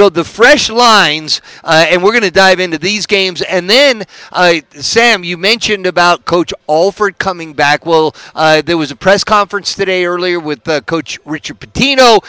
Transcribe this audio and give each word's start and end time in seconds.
So 0.00 0.08
the 0.08 0.24
fresh 0.24 0.70
lines, 0.70 1.42
uh, 1.62 1.84
and 1.90 2.02
we're 2.02 2.12
going 2.12 2.22
to 2.22 2.30
dive 2.30 2.58
into 2.58 2.78
these 2.78 3.04
games. 3.04 3.42
And 3.42 3.68
then, 3.68 4.04
uh, 4.32 4.60
Sam, 4.70 5.24
you 5.24 5.36
mentioned 5.36 5.84
about 5.84 6.24
Coach 6.24 6.54
Alford 6.70 7.18
coming 7.18 7.52
back. 7.52 7.84
Well, 7.84 8.16
uh, 8.34 8.62
there 8.62 8.78
was 8.78 8.90
a 8.90 8.96
press 8.96 9.24
conference 9.24 9.74
today 9.74 10.06
earlier 10.06 10.40
with 10.40 10.66
uh, 10.66 10.80
Coach 10.80 11.18
Richard 11.26 11.60
Pitino. 11.60 12.24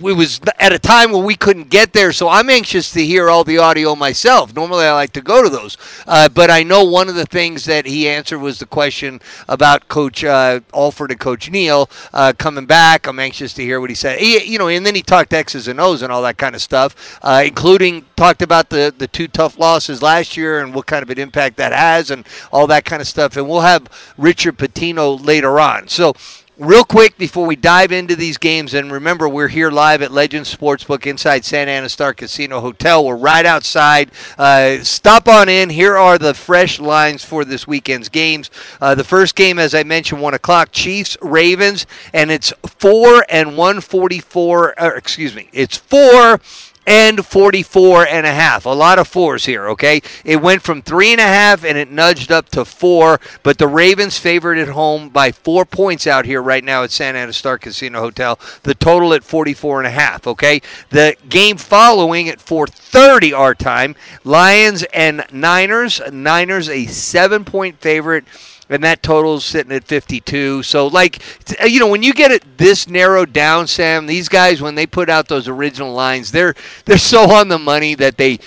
It 0.00 0.12
was 0.16 0.40
at 0.60 0.72
a 0.72 0.78
time 0.78 1.10
when 1.10 1.24
we 1.24 1.34
couldn't 1.34 1.70
get 1.70 1.92
there, 1.92 2.12
so 2.12 2.28
I'm 2.28 2.48
anxious 2.48 2.92
to 2.92 3.04
hear 3.04 3.28
all 3.28 3.42
the 3.42 3.58
audio 3.58 3.96
myself. 3.96 4.54
Normally, 4.54 4.84
I 4.84 4.92
like 4.92 5.12
to 5.14 5.20
go 5.20 5.42
to 5.42 5.48
those, 5.48 5.76
uh, 6.06 6.28
but 6.28 6.50
I 6.50 6.62
know 6.62 6.84
one 6.84 7.08
of 7.08 7.16
the 7.16 7.26
things 7.26 7.64
that 7.64 7.84
he 7.84 8.08
answered 8.08 8.38
was 8.38 8.60
the 8.60 8.66
question 8.66 9.20
about 9.48 9.88
Coach 9.88 10.22
uh, 10.22 10.60
Alford 10.72 11.10
and 11.10 11.18
Coach 11.18 11.50
Neal 11.50 11.90
uh, 12.12 12.32
coming 12.38 12.64
back. 12.64 13.08
I'm 13.08 13.18
anxious 13.18 13.52
to 13.54 13.62
hear 13.62 13.80
what 13.80 13.90
he 13.90 13.96
said. 13.96 14.20
He, 14.20 14.44
you 14.44 14.58
know, 14.58 14.68
and 14.68 14.86
then 14.86 14.94
he 14.94 15.02
talked 15.02 15.32
X's 15.32 15.66
and 15.66 15.80
O's 15.80 16.02
and 16.02 16.12
all 16.12 16.22
that 16.22 16.38
kind 16.38 16.54
of 16.54 16.62
stuff, 16.62 17.18
uh, 17.22 17.42
including 17.44 18.04
talked 18.16 18.42
about 18.42 18.70
the 18.70 18.94
the 18.96 19.08
two 19.08 19.26
tough 19.26 19.58
losses 19.58 20.00
last 20.00 20.36
year 20.36 20.60
and 20.60 20.74
what 20.74 20.86
kind 20.86 21.02
of 21.02 21.10
an 21.10 21.18
impact 21.18 21.56
that 21.56 21.72
has 21.72 22.10
and 22.10 22.24
all 22.52 22.68
that 22.68 22.84
kind 22.84 23.02
of 23.02 23.08
stuff. 23.08 23.36
And 23.36 23.48
we'll 23.48 23.62
have 23.62 23.88
Richard 24.16 24.58
Pitino 24.58 25.24
later 25.24 25.58
on. 25.58 25.88
So 25.88 26.14
Real 26.58 26.82
quick 26.82 27.16
before 27.16 27.46
we 27.46 27.54
dive 27.54 27.92
into 27.92 28.16
these 28.16 28.36
games, 28.36 28.74
and 28.74 28.90
remember, 28.90 29.28
we're 29.28 29.46
here 29.46 29.70
live 29.70 30.02
at 30.02 30.10
Legends 30.10 30.52
Sportsbook 30.52 31.06
inside 31.06 31.44
Santa 31.44 31.70
Ana 31.70 31.88
Star 31.88 32.12
Casino 32.12 32.60
Hotel. 32.60 33.04
We're 33.04 33.14
right 33.14 33.46
outside. 33.46 34.10
Uh, 34.36 34.78
stop 34.82 35.28
on 35.28 35.48
in. 35.48 35.70
Here 35.70 35.96
are 35.96 36.18
the 36.18 36.34
fresh 36.34 36.80
lines 36.80 37.24
for 37.24 37.44
this 37.44 37.68
weekend's 37.68 38.08
games. 38.08 38.50
Uh, 38.80 38.96
the 38.96 39.04
first 39.04 39.36
game, 39.36 39.60
as 39.60 39.72
I 39.72 39.84
mentioned, 39.84 40.20
1 40.20 40.34
o'clock, 40.34 40.70
Chiefs 40.72 41.16
Ravens, 41.22 41.86
and 42.12 42.28
it's 42.28 42.52
4 42.66 43.24
and 43.28 43.56
144. 43.56 44.74
excuse 44.96 45.36
me, 45.36 45.48
it's 45.52 45.76
4 45.76 46.40
and 46.88 47.24
44 47.24 48.06
and 48.06 48.26
a 48.26 48.32
half. 48.32 48.64
A 48.64 48.70
lot 48.70 48.98
of 48.98 49.06
fours 49.06 49.44
here, 49.44 49.68
okay? 49.68 50.00
It 50.24 50.40
went 50.40 50.62
from 50.62 50.80
three 50.80 51.12
and 51.12 51.20
a 51.20 51.24
half 51.24 51.62
and 51.62 51.76
it 51.76 51.90
nudged 51.90 52.32
up 52.32 52.48
to 52.50 52.64
four, 52.64 53.20
but 53.42 53.58
the 53.58 53.68
Ravens 53.68 54.18
favored 54.18 54.56
at 54.56 54.68
home 54.68 55.10
by 55.10 55.30
four 55.30 55.66
points 55.66 56.06
out 56.06 56.24
here 56.24 56.40
right 56.40 56.64
now 56.64 56.84
at 56.84 56.90
Santa 56.90 57.18
Ana 57.18 57.34
Star 57.34 57.58
Casino 57.58 58.00
Hotel. 58.00 58.38
The 58.62 58.74
total 58.74 59.12
at 59.12 59.22
44 59.22 59.80
and 59.80 59.86
a 59.86 59.90
half, 59.90 60.26
okay? 60.26 60.62
The 60.88 61.14
game 61.28 61.58
following 61.58 62.26
at 62.30 62.38
4:30 62.38 63.36
our 63.36 63.54
time, 63.54 63.94
Lions 64.24 64.82
and 64.94 65.26
Niners. 65.30 66.00
Niners 66.10 66.70
a 66.70 66.86
7-point 66.86 67.80
favorite 67.80 68.24
and 68.68 68.84
that 68.84 69.02
total's 69.02 69.44
sitting 69.44 69.72
at 69.72 69.84
52. 69.84 70.62
So, 70.62 70.86
like, 70.86 71.22
uh, 71.60 71.66
you 71.66 71.80
know, 71.80 71.88
when 71.88 72.02
you 72.02 72.12
get 72.12 72.30
it 72.30 72.58
this 72.58 72.88
narrowed 72.88 73.32
down, 73.32 73.66
Sam, 73.66 74.06
these 74.06 74.28
guys 74.28 74.60
when 74.60 74.74
they 74.74 74.86
put 74.86 75.08
out 75.08 75.28
those 75.28 75.48
original 75.48 75.92
lines, 75.92 76.32
they're 76.32 76.54
they're 76.84 76.98
so 76.98 77.30
on 77.30 77.48
the 77.48 77.58
money 77.58 77.94
that 77.94 78.16
they 78.16 78.38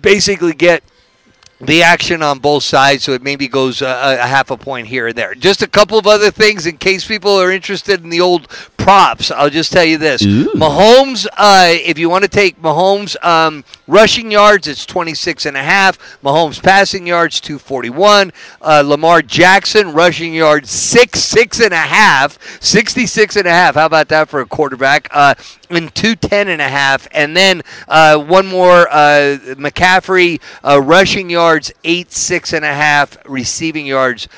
basically 0.00 0.52
get 0.52 0.82
the 1.60 1.82
action 1.82 2.22
on 2.22 2.38
both 2.38 2.62
sides, 2.62 3.04
so 3.04 3.12
it 3.12 3.22
maybe 3.22 3.46
goes 3.46 3.82
a, 3.82 4.18
a, 4.20 4.26
half 4.26 4.50
a 4.50 4.56
point 4.56 4.86
here 4.86 5.08
and 5.08 5.16
there. 5.16 5.34
Just 5.34 5.62
a 5.62 5.66
couple 5.66 5.98
of 5.98 6.06
other 6.06 6.30
things 6.30 6.66
in 6.66 6.78
case 6.78 7.06
people 7.06 7.32
are 7.32 7.50
interested 7.50 8.02
in 8.02 8.08
the 8.08 8.20
old 8.20 8.48
props. 8.78 9.30
I'll 9.30 9.50
just 9.50 9.70
tell 9.70 9.84
you 9.84 9.98
this: 9.98 10.22
Ooh. 10.22 10.46
Mahomes. 10.54 11.26
Uh, 11.36 11.66
if 11.68 11.98
you 11.98 12.08
want 12.08 12.24
to 12.24 12.30
take 12.30 12.60
Mahomes 12.62 13.22
um, 13.24 13.64
rushing 13.86 14.30
yards, 14.30 14.66
it's 14.66 14.86
26 14.86 15.44
and 15.46 15.56
a 15.56 15.62
half. 15.62 15.98
Mahomes 16.22 16.62
passing 16.62 17.06
yards, 17.06 17.40
241. 17.40 18.32
Uh, 18.62 18.82
Lamar 18.84 19.20
Jackson 19.20 19.92
rushing 19.92 20.32
yards, 20.32 20.70
six, 20.70 21.20
six 21.20 21.60
and 21.60 21.74
a 21.74 21.76
half, 21.76 22.38
66 22.62 23.36
and 23.36 23.46
a 23.46 23.50
half. 23.50 23.74
How 23.74 23.86
about 23.86 24.08
that 24.08 24.28
for 24.28 24.40
a 24.40 24.46
quarterback? 24.46 25.08
Uh, 25.10 25.34
and 25.70 25.94
210 25.94 26.48
and 26.48 26.60
a 26.60 26.68
half. 26.68 27.08
And 27.12 27.36
then 27.36 27.62
uh, 27.88 28.18
one 28.18 28.46
more 28.46 28.88
uh, 28.90 29.38
McCaffrey 29.56 30.40
uh, 30.64 30.80
rushing 30.80 31.30
yards, 31.30 31.72
eight, 31.84 32.12
six 32.12 32.52
and 32.52 32.64
a 32.64 32.74
half, 32.74 33.16
receiving 33.26 33.86
yards. 33.86 34.28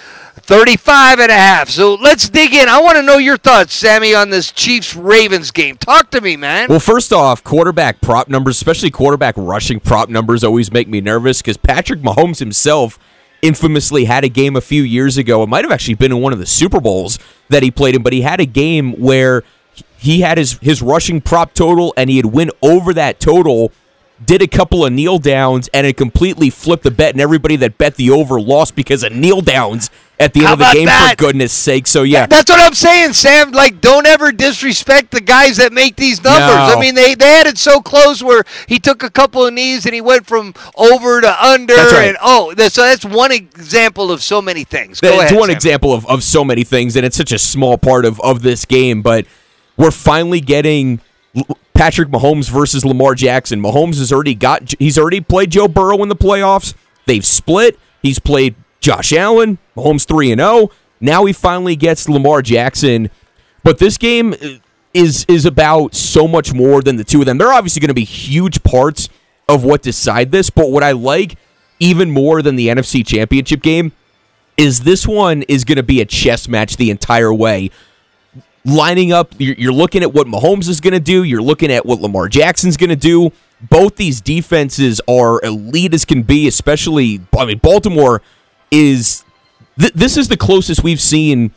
35 0.44 1.20
and 1.20 1.30
a 1.30 1.34
half. 1.34 1.68
So 1.68 1.94
let's 1.94 2.28
dig 2.28 2.52
in. 2.52 2.68
I 2.68 2.80
want 2.80 2.96
to 2.96 3.02
know 3.02 3.18
your 3.18 3.36
thoughts, 3.36 3.74
Sammy, 3.74 4.14
on 4.14 4.30
this 4.30 4.50
Chiefs 4.50 4.96
Ravens 4.96 5.50
game. 5.50 5.76
Talk 5.76 6.10
to 6.10 6.20
me, 6.20 6.36
man. 6.36 6.68
Well, 6.68 6.80
first 6.80 7.12
off, 7.12 7.44
quarterback 7.44 8.00
prop 8.00 8.28
numbers, 8.28 8.56
especially 8.56 8.90
quarterback 8.90 9.34
rushing 9.36 9.78
prop 9.78 10.08
numbers, 10.08 10.42
always 10.42 10.72
make 10.72 10.88
me 10.88 11.00
nervous 11.00 11.40
because 11.40 11.56
Patrick 11.56 12.00
Mahomes 12.00 12.38
himself 12.40 12.98
infamously 13.40 14.04
had 14.04 14.24
a 14.24 14.28
game 14.28 14.56
a 14.56 14.60
few 14.60 14.82
years 14.82 15.16
ago. 15.16 15.42
It 15.42 15.48
might 15.48 15.64
have 15.64 15.72
actually 15.72 15.94
been 15.94 16.12
in 16.12 16.20
one 16.20 16.32
of 16.32 16.38
the 16.38 16.46
Super 16.46 16.80
Bowls 16.80 17.18
that 17.48 17.62
he 17.62 17.70
played 17.70 17.94
in, 17.94 18.02
but 18.02 18.12
he 18.12 18.22
had 18.22 18.40
a 18.40 18.46
game 18.46 18.92
where 18.92 19.42
he 20.02 20.20
had 20.20 20.36
his 20.36 20.58
his 20.58 20.82
rushing 20.82 21.20
prop 21.20 21.54
total 21.54 21.94
and 21.96 22.10
he 22.10 22.16
had 22.16 22.26
win 22.26 22.50
over 22.60 22.92
that 22.92 23.20
total 23.20 23.72
did 24.24 24.42
a 24.42 24.46
couple 24.46 24.84
of 24.84 24.92
kneel 24.92 25.18
downs 25.18 25.68
and 25.74 25.86
it 25.86 25.96
completely 25.96 26.50
flipped 26.50 26.84
the 26.84 26.90
bet 26.90 27.12
and 27.12 27.20
everybody 27.20 27.56
that 27.56 27.78
bet 27.78 27.96
the 27.96 28.10
over 28.10 28.40
lost 28.40 28.76
because 28.76 29.02
of 29.02 29.12
kneel 29.12 29.40
downs 29.40 29.90
at 30.20 30.32
the 30.32 30.40
end 30.40 30.46
How 30.46 30.52
of 30.52 30.58
the 30.60 30.70
game 30.72 30.86
that? 30.86 31.16
for 31.18 31.24
goodness 31.26 31.52
sake 31.52 31.86
so 31.88 32.02
yeah 32.04 32.26
that's 32.26 32.48
what 32.50 32.60
i'm 32.60 32.74
saying 32.74 33.12
sam 33.14 33.50
like 33.52 33.80
don't 33.80 34.06
ever 34.06 34.30
disrespect 34.30 35.10
the 35.10 35.20
guys 35.20 35.56
that 35.56 35.72
make 35.72 35.96
these 35.96 36.22
numbers 36.22 36.40
no. 36.68 36.76
i 36.76 36.80
mean 36.80 36.94
they, 36.94 37.14
they 37.14 37.32
had 37.32 37.46
it 37.48 37.58
so 37.58 37.80
close 37.80 38.22
where 38.22 38.44
he 38.68 38.78
took 38.78 39.02
a 39.02 39.10
couple 39.10 39.44
of 39.44 39.52
knees 39.52 39.86
and 39.86 39.94
he 39.94 40.00
went 40.00 40.26
from 40.26 40.54
over 40.76 41.20
to 41.20 41.44
under 41.44 41.74
that's 41.74 41.92
right. 41.92 42.08
and 42.08 42.18
oh 42.22 42.54
so 42.68 42.82
that's 42.82 43.04
one 43.04 43.32
example 43.32 44.12
of 44.12 44.22
so 44.22 44.40
many 44.40 44.62
things 44.62 45.00
Go 45.00 45.14
it's 45.14 45.30
ahead, 45.32 45.38
one 45.38 45.48
sam. 45.48 45.56
example 45.56 45.92
of, 45.92 46.06
of 46.06 46.22
so 46.22 46.44
many 46.44 46.62
things 46.64 46.94
and 46.94 47.04
it's 47.04 47.16
such 47.16 47.32
a 47.32 47.38
small 47.38 47.76
part 47.76 48.04
of, 48.04 48.20
of 48.20 48.42
this 48.42 48.64
game 48.64 49.02
but 49.02 49.26
we're 49.76 49.90
finally 49.90 50.40
getting 50.40 51.00
Patrick 51.74 52.08
Mahomes 52.08 52.50
versus 52.50 52.84
Lamar 52.84 53.14
Jackson. 53.14 53.60
Mahomes 53.60 53.98
has 53.98 54.12
already 54.12 54.34
got 54.34 54.74
he's 54.78 54.98
already 54.98 55.20
played 55.20 55.50
Joe 55.50 55.68
Burrow 55.68 56.02
in 56.02 56.08
the 56.08 56.16
playoffs. 56.16 56.74
They've 57.06 57.24
split. 57.24 57.78
He's 58.02 58.18
played 58.18 58.54
Josh 58.80 59.12
Allen. 59.12 59.58
Mahomes 59.76 60.06
3 60.06 60.32
and 60.32 60.40
0. 60.40 60.70
Now 61.00 61.24
he 61.24 61.32
finally 61.32 61.76
gets 61.76 62.08
Lamar 62.08 62.42
Jackson. 62.42 63.10
But 63.64 63.78
this 63.78 63.96
game 63.98 64.34
uh, 64.34 64.58
is 64.94 65.24
is 65.28 65.46
about 65.46 65.94
so 65.94 66.28
much 66.28 66.52
more 66.52 66.82
than 66.82 66.96
the 66.96 67.04
two 67.04 67.20
of 67.20 67.26
them. 67.26 67.38
They're 67.38 67.52
obviously 67.52 67.80
going 67.80 67.88
to 67.88 67.94
be 67.94 68.04
huge 68.04 68.62
parts 68.62 69.08
of 69.48 69.64
what 69.64 69.82
decide 69.82 70.30
this, 70.30 70.50
but 70.50 70.70
what 70.70 70.82
I 70.82 70.92
like 70.92 71.36
even 71.80 72.10
more 72.10 72.42
than 72.42 72.56
the 72.56 72.68
NFC 72.68 73.04
Championship 73.04 73.60
game 73.60 73.92
is 74.56 74.80
this 74.80 75.06
one 75.06 75.42
is 75.42 75.64
going 75.64 75.76
to 75.76 75.82
be 75.82 76.00
a 76.00 76.04
chess 76.04 76.46
match 76.46 76.76
the 76.76 76.90
entire 76.90 77.34
way 77.34 77.70
lining 78.64 79.12
up. 79.12 79.34
You're, 79.38 79.54
you're 79.56 79.72
looking 79.72 80.02
at 80.02 80.12
what 80.12 80.26
Mahomes 80.26 80.68
is 80.68 80.80
going 80.80 80.94
to 80.94 81.00
do. 81.00 81.22
You're 81.22 81.42
looking 81.42 81.70
at 81.72 81.84
what 81.86 82.00
Lamar 82.00 82.28
Jackson's 82.28 82.76
going 82.76 82.90
to 82.90 82.96
do. 82.96 83.32
Both 83.60 83.96
these 83.96 84.20
defenses 84.20 85.00
are 85.08 85.42
elite 85.44 85.94
as 85.94 86.04
can 86.04 86.22
be, 86.22 86.48
especially, 86.48 87.20
I 87.36 87.44
mean, 87.46 87.58
Baltimore 87.58 88.22
is. 88.70 89.24
Th- 89.78 89.92
this 89.92 90.16
is 90.16 90.28
the 90.28 90.36
closest 90.36 90.82
we've 90.82 91.00
seen 91.00 91.52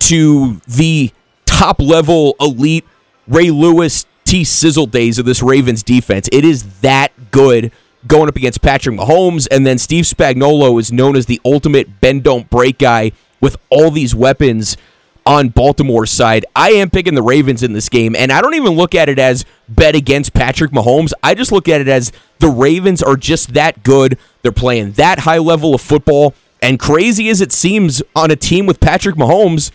to 0.00 0.60
the 0.66 1.10
top 1.46 1.80
level 1.80 2.34
elite 2.40 2.84
Ray 3.28 3.50
Lewis 3.50 4.06
T 4.24 4.44
Sizzle 4.44 4.86
days 4.86 5.18
of 5.18 5.24
this 5.24 5.42
Ravens 5.42 5.82
defense. 5.82 6.28
It 6.32 6.44
is 6.44 6.80
that 6.80 7.12
good 7.30 7.72
going 8.06 8.28
up 8.28 8.36
against 8.36 8.60
Patrick 8.60 8.98
Mahomes, 8.98 9.48
and 9.50 9.66
then 9.66 9.78
Steve 9.78 10.04
Spagnuolo 10.04 10.78
is 10.78 10.92
known 10.92 11.16
as 11.16 11.26
the 11.26 11.40
ultimate 11.44 12.00
bend 12.00 12.24
don't 12.24 12.48
break 12.50 12.78
guy 12.78 13.12
with 13.40 13.56
all 13.70 13.90
these 13.90 14.14
weapons 14.14 14.76
on 15.26 15.48
Baltimore's 15.48 16.12
side. 16.12 16.46
I 16.54 16.70
am 16.70 16.88
picking 16.88 17.14
the 17.14 17.22
Ravens 17.22 17.62
in 17.64 17.72
this 17.72 17.88
game, 17.88 18.14
and 18.14 18.32
I 18.32 18.40
don't 18.40 18.54
even 18.54 18.72
look 18.72 18.94
at 18.94 19.08
it 19.08 19.18
as 19.18 19.44
bet 19.68 19.96
against 19.96 20.32
Patrick 20.32 20.70
Mahomes. 20.70 21.12
I 21.22 21.34
just 21.34 21.50
look 21.50 21.68
at 21.68 21.80
it 21.80 21.88
as 21.88 22.12
the 22.38 22.48
Ravens 22.48 23.02
are 23.02 23.16
just 23.16 23.54
that 23.54 23.82
good. 23.82 24.16
They're 24.42 24.52
playing 24.52 24.92
that 24.92 25.20
high 25.20 25.38
level 25.38 25.74
of 25.74 25.80
football, 25.80 26.34
and 26.62 26.78
crazy 26.78 27.28
as 27.28 27.40
it 27.40 27.52
seems 27.52 28.02
on 28.14 28.30
a 28.30 28.36
team 28.36 28.66
with 28.66 28.80
Patrick 28.80 29.16
Mahomes, 29.16 29.72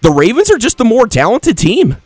the 0.00 0.10
Ravens 0.10 0.50
are 0.50 0.58
just 0.58 0.78
the 0.78 0.84
more 0.84 1.06
talented 1.06 1.58
team. 1.58 1.98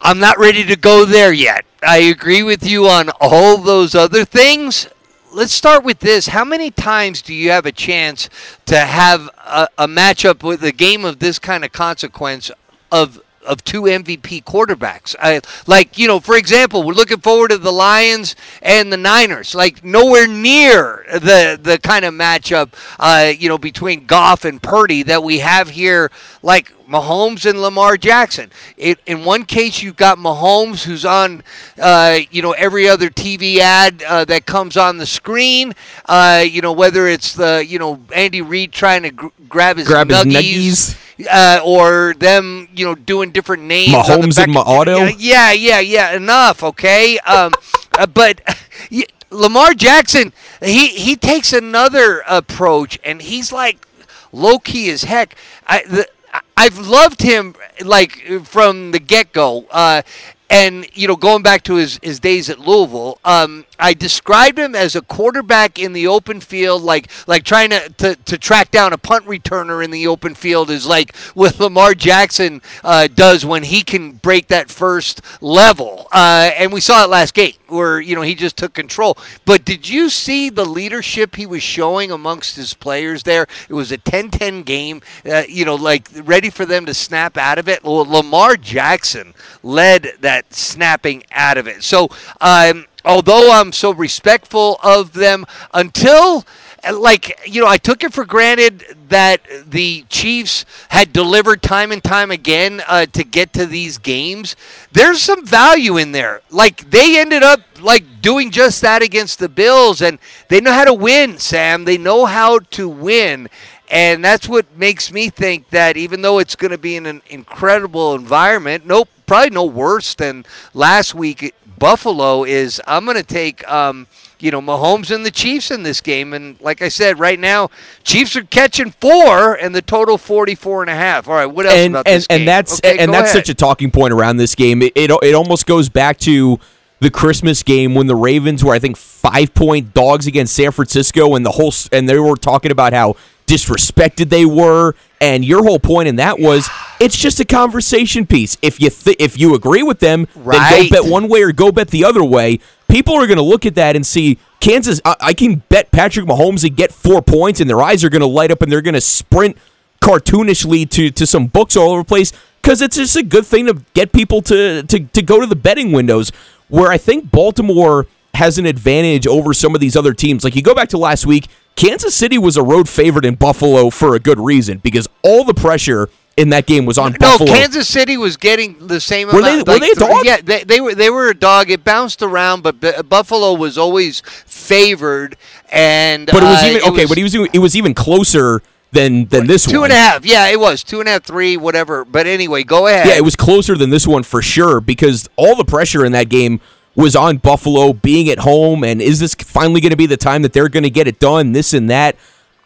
I'm 0.00 0.18
not 0.18 0.38
ready 0.38 0.64
to 0.64 0.76
go 0.76 1.04
there 1.04 1.32
yet. 1.32 1.64
I 1.82 1.98
agree 1.98 2.42
with 2.42 2.66
you 2.66 2.86
on 2.88 3.10
all 3.20 3.58
those 3.58 3.94
other 3.94 4.24
things 4.24 4.88
let's 5.32 5.52
start 5.52 5.84
with 5.84 6.00
this. 6.00 6.28
How 6.28 6.44
many 6.44 6.70
times 6.70 7.22
do 7.22 7.34
you 7.34 7.50
have 7.50 7.66
a 7.66 7.72
chance 7.72 8.28
to 8.66 8.78
have 8.78 9.28
a, 9.38 9.68
a 9.78 9.86
matchup 9.86 10.42
with 10.42 10.62
a 10.62 10.72
game 10.72 11.04
of 11.04 11.18
this 11.18 11.38
kind 11.38 11.64
of 11.64 11.72
consequence 11.72 12.50
of 12.90 13.20
of 13.48 13.64
two 13.64 13.82
MVP 13.82 14.44
quarterbacks. 14.44 15.16
I, 15.18 15.40
like, 15.66 15.96
you 15.96 16.06
know, 16.06 16.20
for 16.20 16.36
example, 16.36 16.82
we're 16.82 16.92
looking 16.92 17.20
forward 17.20 17.48
to 17.48 17.56
the 17.56 17.72
Lions 17.72 18.36
and 18.60 18.92
the 18.92 18.98
Niners. 18.98 19.54
Like, 19.54 19.82
nowhere 19.82 20.28
near 20.28 21.04
the 21.10 21.58
the 21.60 21.78
kind 21.78 22.04
of 22.04 22.12
matchup, 22.12 22.74
uh, 22.98 23.32
you 23.36 23.48
know, 23.48 23.56
between 23.56 24.04
Goff 24.04 24.44
and 24.44 24.62
Purdy 24.62 25.02
that 25.04 25.22
we 25.22 25.38
have 25.38 25.70
here. 25.70 26.10
Like 26.42 26.72
Mahomes 26.88 27.48
and 27.48 27.60
Lamar 27.60 27.96
Jackson. 27.96 28.50
It, 28.76 28.98
in 29.06 29.24
one 29.24 29.44
case, 29.44 29.82
you've 29.82 29.96
got 29.96 30.16
Mahomes, 30.18 30.84
who's 30.84 31.04
on, 31.04 31.42
uh, 31.80 32.18
you 32.30 32.40
know, 32.42 32.52
every 32.52 32.88
other 32.88 33.10
TV 33.10 33.58
ad 33.58 34.02
uh, 34.02 34.24
that 34.24 34.46
comes 34.46 34.76
on 34.76 34.96
the 34.96 35.06
screen. 35.06 35.74
Uh, 36.06 36.44
you 36.48 36.62
know, 36.62 36.72
whether 36.72 37.06
it's 37.06 37.34
the, 37.34 37.64
you 37.66 37.78
know, 37.78 38.00
Andy 38.14 38.40
Reid 38.40 38.72
trying 38.72 39.02
to 39.02 39.10
gr- 39.10 39.26
grab 39.48 39.76
his 39.76 39.86
grab 39.86 40.08
nuggies. 40.08 40.24
his 40.32 40.96
nuggies 41.18 41.26
uh, 41.30 41.60
or 41.64 42.14
them, 42.18 42.68
you 42.74 42.84
know, 42.84 42.94
doing 42.94 43.30
different 43.32 43.64
names. 43.64 43.92
Mahomes 43.92 44.36
back- 44.36 44.46
and 44.48 44.56
Maauto? 44.56 45.14
Yeah, 45.18 45.52
yeah, 45.52 45.80
yeah. 45.80 46.12
Enough, 46.14 46.62
okay. 46.62 47.18
Um, 47.20 47.52
uh, 47.98 48.06
but 48.06 48.40
y- 48.90 49.04
Lamar 49.30 49.74
Jackson, 49.74 50.32
he 50.62 50.88
he 50.88 51.14
takes 51.16 51.52
another 51.52 52.22
approach, 52.26 52.98
and 53.04 53.20
he's 53.20 53.52
like 53.52 53.86
low 54.32 54.58
key 54.58 54.88
as 54.90 55.02
heck. 55.04 55.34
I 55.66 55.82
the, 55.82 56.08
I've 56.56 56.78
loved 56.78 57.22
him 57.22 57.54
like 57.84 58.22
from 58.44 58.90
the 58.90 58.98
get 58.98 59.32
go. 59.32 59.66
Uh, 59.70 60.02
and 60.50 60.86
you 60.94 61.06
know, 61.08 61.16
going 61.16 61.42
back 61.42 61.62
to 61.64 61.74
his, 61.74 61.98
his 62.02 62.20
days 62.20 62.48
at 62.50 62.58
Louisville, 62.58 63.18
um, 63.24 63.64
I 63.78 63.94
described 63.94 64.58
him 64.58 64.74
as 64.74 64.96
a 64.96 65.02
quarterback 65.02 65.78
in 65.78 65.92
the 65.92 66.06
open 66.06 66.40
field, 66.40 66.82
like 66.82 67.08
like 67.26 67.44
trying 67.44 67.70
to, 67.70 67.88
to, 67.98 68.16
to 68.16 68.38
track 68.38 68.70
down 68.70 68.92
a 68.92 68.98
punt 68.98 69.24
returner 69.26 69.84
in 69.84 69.90
the 69.90 70.06
open 70.06 70.34
field 70.34 70.70
is 70.70 70.86
like 70.86 71.16
what 71.34 71.58
Lamar 71.60 71.94
Jackson 71.94 72.62
uh, 72.82 73.08
does 73.08 73.44
when 73.44 73.62
he 73.62 73.82
can 73.82 74.12
break 74.12 74.48
that 74.48 74.70
first 74.70 75.20
level. 75.40 76.08
Uh, 76.12 76.50
and 76.56 76.72
we 76.72 76.80
saw 76.80 77.04
it 77.04 77.10
last 77.10 77.34
game 77.34 77.52
where 77.68 78.00
you 78.00 78.14
know 78.14 78.22
he 78.22 78.34
just 78.34 78.56
took 78.56 78.74
control. 78.74 79.16
But 79.44 79.64
did 79.64 79.88
you 79.88 80.10
see 80.10 80.50
the 80.50 80.64
leadership 80.64 81.36
he 81.36 81.46
was 81.46 81.62
showing 81.62 82.10
amongst 82.10 82.56
his 82.56 82.74
players 82.74 83.22
there? 83.22 83.46
It 83.68 83.74
was 83.74 83.92
a 83.92 83.98
10-10 83.98 84.64
game, 84.64 85.02
uh, 85.24 85.44
you 85.48 85.64
know, 85.64 85.74
like 85.74 86.08
ready 86.14 86.50
for 86.50 86.66
them 86.66 86.86
to 86.86 86.94
snap 86.94 87.36
out 87.36 87.58
of 87.58 87.68
it. 87.68 87.84
Well, 87.84 88.04
Lamar 88.04 88.56
Jackson 88.56 89.34
led 89.62 90.12
that 90.20 90.52
snapping 90.54 91.22
out 91.30 91.58
of 91.58 91.66
it. 91.68 91.82
So, 91.82 92.08
um, 92.40 92.86
although 93.08 93.50
I'm 93.50 93.72
so 93.72 93.92
respectful 93.92 94.78
of 94.84 95.14
them, 95.14 95.46
until 95.74 96.44
like 96.92 97.40
you 97.46 97.60
know, 97.60 97.66
I 97.66 97.78
took 97.78 98.04
it 98.04 98.12
for 98.12 98.24
granted 98.24 98.84
that 99.08 99.40
the 99.66 100.04
Chiefs 100.08 100.64
had 100.90 101.12
delivered 101.12 101.62
time 101.62 101.90
and 101.90 102.04
time 102.04 102.30
again 102.30 102.82
uh, 102.86 103.06
to 103.06 103.24
get 103.24 103.52
to 103.54 103.66
these 103.66 103.98
games. 103.98 104.54
There's 104.92 105.20
some 105.20 105.44
value 105.44 105.96
in 105.96 106.12
there. 106.12 106.42
Like 106.50 106.90
they 106.90 107.18
ended 107.18 107.42
up 107.42 107.60
like 107.80 108.22
doing 108.22 108.50
just 108.50 108.80
that 108.82 109.02
against 109.02 109.38
the 109.38 109.48
Bills, 109.48 110.00
and 110.00 110.18
they 110.48 110.60
know 110.60 110.72
how 110.72 110.84
to 110.84 110.94
win. 110.94 111.38
Sam, 111.38 111.84
they 111.84 111.98
know 111.98 112.26
how 112.26 112.60
to 112.60 112.88
win. 112.88 113.48
And 113.90 114.22
that's 114.22 114.46
what 114.46 114.76
makes 114.76 115.10
me 115.10 115.30
think 115.30 115.70
that 115.70 115.96
even 115.96 116.20
though 116.20 116.38
it's 116.38 116.56
going 116.56 116.72
to 116.72 116.78
be 116.78 116.96
in 116.96 117.06
an 117.06 117.22
incredible 117.30 118.14
environment, 118.14 118.84
nope, 118.84 119.08
probably 119.24 119.50
no 119.50 119.64
worse 119.64 120.14
than 120.14 120.44
last 120.74 121.14
week. 121.14 121.54
Buffalo 121.78 122.44
is. 122.44 122.80
I'm 122.86 123.04
going 123.04 123.16
to 123.16 123.22
take, 123.22 123.66
um, 123.70 124.06
you 124.38 124.50
know, 124.50 124.60
Mahomes 124.60 125.14
and 125.14 125.24
the 125.24 125.30
Chiefs 125.30 125.70
in 125.70 125.82
this 125.82 126.00
game. 126.00 126.32
And 126.32 126.60
like 126.60 126.82
I 126.82 126.88
said, 126.88 127.18
right 127.18 127.38
now, 127.38 127.70
Chiefs 128.04 128.36
are 128.36 128.44
catching 128.44 128.90
four, 128.92 129.54
and 129.54 129.74
the 129.74 129.82
total 129.82 130.18
44 130.18 130.82
and 130.82 130.90
a 130.90 130.94
half. 130.94 131.28
All 131.28 131.34
right, 131.34 131.46
what 131.46 131.66
else 131.66 131.74
and 131.74 131.92
about 131.94 132.06
and, 132.06 132.16
this 132.16 132.26
game? 132.26 132.40
and 132.40 132.48
that's 132.48 132.78
Okay, 132.80 132.98
and 132.98 133.12
that's 133.12 133.30
ahead. 133.30 133.46
such 133.46 133.48
a 133.48 133.54
talking 133.54 133.90
point 133.90 134.12
around 134.12 134.36
this 134.36 134.54
game. 134.54 134.82
It, 134.82 134.92
it 134.94 135.10
it 135.22 135.34
almost 135.34 135.66
goes 135.66 135.88
back 135.88 136.18
to 136.20 136.58
the 137.00 137.10
Christmas 137.10 137.62
game 137.62 137.94
when 137.94 138.06
the 138.06 138.16
Ravens 138.16 138.64
were 138.64 138.74
I 138.74 138.78
think 138.78 138.96
five 138.96 139.54
point 139.54 139.94
dogs 139.94 140.26
against 140.26 140.54
San 140.54 140.72
Francisco, 140.72 141.34
and 141.34 141.44
the 141.46 141.52
whole 141.52 141.72
and 141.92 142.08
they 142.08 142.18
were 142.18 142.36
talking 142.36 142.70
about 142.70 142.92
how 142.92 143.14
disrespected 143.46 144.28
they 144.28 144.44
were. 144.44 144.94
And 145.20 145.44
your 145.44 145.64
whole 145.64 145.78
point 145.80 146.08
in 146.08 146.16
that 146.16 146.38
was 146.38 146.68
it's 147.00 147.16
just 147.16 147.40
a 147.40 147.44
conversation 147.44 148.24
piece. 148.26 148.56
If 148.62 148.80
you 148.80 148.90
th- 148.90 149.16
if 149.18 149.38
you 149.38 149.54
agree 149.54 149.82
with 149.82 149.98
them, 150.00 150.26
then 150.34 150.44
Right. 150.44 150.90
go 150.90 151.02
bet 151.02 151.10
one 151.10 151.28
way 151.28 151.42
or 151.42 151.52
go 151.52 151.72
bet 151.72 151.88
the 151.88 152.04
other 152.04 152.22
way. 152.22 152.60
People 152.88 153.14
are 153.14 153.26
going 153.26 153.36
to 153.38 153.42
look 153.42 153.66
at 153.66 153.74
that 153.74 153.96
and 153.96 154.06
see 154.06 154.38
Kansas. 154.60 155.00
I, 155.04 155.16
I 155.20 155.32
can 155.34 155.62
bet 155.68 155.90
Patrick 155.90 156.26
Mahomes 156.26 156.64
and 156.64 156.76
get 156.76 156.92
four 156.92 157.20
points, 157.20 157.60
and 157.60 157.68
their 157.68 157.82
eyes 157.82 158.04
are 158.04 158.08
going 158.10 158.20
to 158.20 158.26
light 158.26 158.50
up, 158.50 158.62
and 158.62 158.70
they're 158.70 158.80
going 158.80 158.94
to 158.94 159.00
sprint 159.00 159.56
cartoonishly 160.00 160.88
to 160.90 161.10
to 161.10 161.26
some 161.26 161.46
books 161.46 161.76
all 161.76 161.90
over 161.90 162.00
the 162.02 162.04
place 162.08 162.32
because 162.62 162.80
it's 162.80 162.96
just 162.96 163.16
a 163.16 163.22
good 163.22 163.46
thing 163.46 163.66
to 163.66 163.82
get 163.94 164.12
people 164.12 164.40
to, 164.42 164.82
to 164.84 165.00
to 165.00 165.22
go 165.22 165.40
to 165.40 165.46
the 165.46 165.56
betting 165.56 165.92
windows. 165.92 166.30
Where 166.68 166.90
I 166.90 166.98
think 166.98 167.30
Baltimore 167.30 168.06
has 168.34 168.58
an 168.58 168.66
advantage 168.66 169.26
over 169.26 169.52
some 169.54 169.74
of 169.74 169.80
these 169.80 169.96
other 169.96 170.12
teams. 170.14 170.44
Like 170.44 170.54
you 170.54 170.62
go 170.62 170.74
back 170.74 170.90
to 170.90 170.98
last 170.98 171.26
week, 171.26 171.48
Kansas 171.78 172.14
City 172.14 172.36
was 172.38 172.56
a 172.56 172.62
road 172.62 172.88
favorite 172.88 173.24
in 173.24 173.36
Buffalo 173.36 173.88
for 173.90 174.14
a 174.14 174.18
good 174.18 174.38
reason 174.40 174.78
because 174.78 175.08
all 175.22 175.44
the 175.44 175.54
pressure 175.54 176.10
in 176.36 176.50
that 176.50 176.66
game 176.66 176.84
was 176.86 176.98
on 176.98 177.12
No, 177.12 177.18
Buffalo. 177.18 177.52
Kansas 177.52 177.88
City 177.88 178.16
was 178.16 178.36
getting 178.36 178.86
the 178.88 179.00
same 179.00 179.28
Were 179.28 179.38
amount. 179.38 179.64
they- 179.66 179.72
were 179.74 179.78
they 179.80 179.90
a 179.90 179.94
dog? 179.94 180.24
Yeah, 180.24 180.36
they, 180.42 180.64
they 180.64 180.80
were. 180.80 180.94
They 180.94 181.08
were 181.10 181.28
a 181.28 181.34
dog. 181.34 181.70
It 181.70 181.84
bounced 181.84 182.20
around, 182.22 182.62
but 182.64 182.80
B- 182.80 182.92
Buffalo 183.08 183.54
was 183.54 183.78
always 183.78 184.20
favored. 184.44 185.36
And 185.70 186.26
but 186.26 186.42
it 186.42 186.46
was 186.46 186.62
uh, 186.62 186.66
even 186.66 186.82
okay. 186.92 187.02
was 187.02 187.08
but 187.10 187.18
it 187.18 187.22
was 187.22 187.34
even- 187.34 187.48
it 187.52 187.58
was 187.60 187.76
even 187.76 187.94
closer 187.94 188.62
than 188.92 189.26
than 189.26 189.46
this 189.46 189.64
two 189.64 189.80
one. 189.80 189.90
and 189.90 189.98
a 189.98 190.00
half. 190.00 190.24
Yeah, 190.26 190.46
it 190.48 190.58
was 190.58 190.82
two 190.82 191.00
and 191.00 191.08
a 191.08 191.12
half, 191.12 191.24
three, 191.24 191.56
whatever. 191.56 192.04
But 192.04 192.26
anyway, 192.26 192.62
go 192.64 192.86
ahead. 192.86 193.06
Yeah, 193.06 193.16
it 193.16 193.24
was 193.24 193.36
closer 193.36 193.76
than 193.76 193.90
this 193.90 194.06
one 194.06 194.22
for 194.22 194.40
sure 194.42 194.80
because 194.80 195.28
all 195.36 195.54
the 195.56 195.64
pressure 195.64 196.04
in 196.04 196.12
that 196.12 196.28
game 196.28 196.60
was 196.98 197.14
on 197.14 197.36
Buffalo 197.36 197.92
being 197.92 198.28
at 198.28 198.40
home. 198.40 198.82
And 198.82 199.00
is 199.00 199.20
this 199.20 199.34
finally 199.34 199.80
going 199.80 199.90
to 199.90 199.96
be 199.96 200.06
the 200.06 200.16
time 200.16 200.42
that 200.42 200.52
they're 200.52 200.68
going 200.68 200.82
to 200.82 200.90
get 200.90 201.06
it 201.06 201.20
done? 201.20 201.52
This 201.52 201.72
and 201.72 201.88
that. 201.88 202.16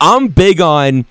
I'm 0.01 0.29
big 0.29 0.61
on 0.61 1.05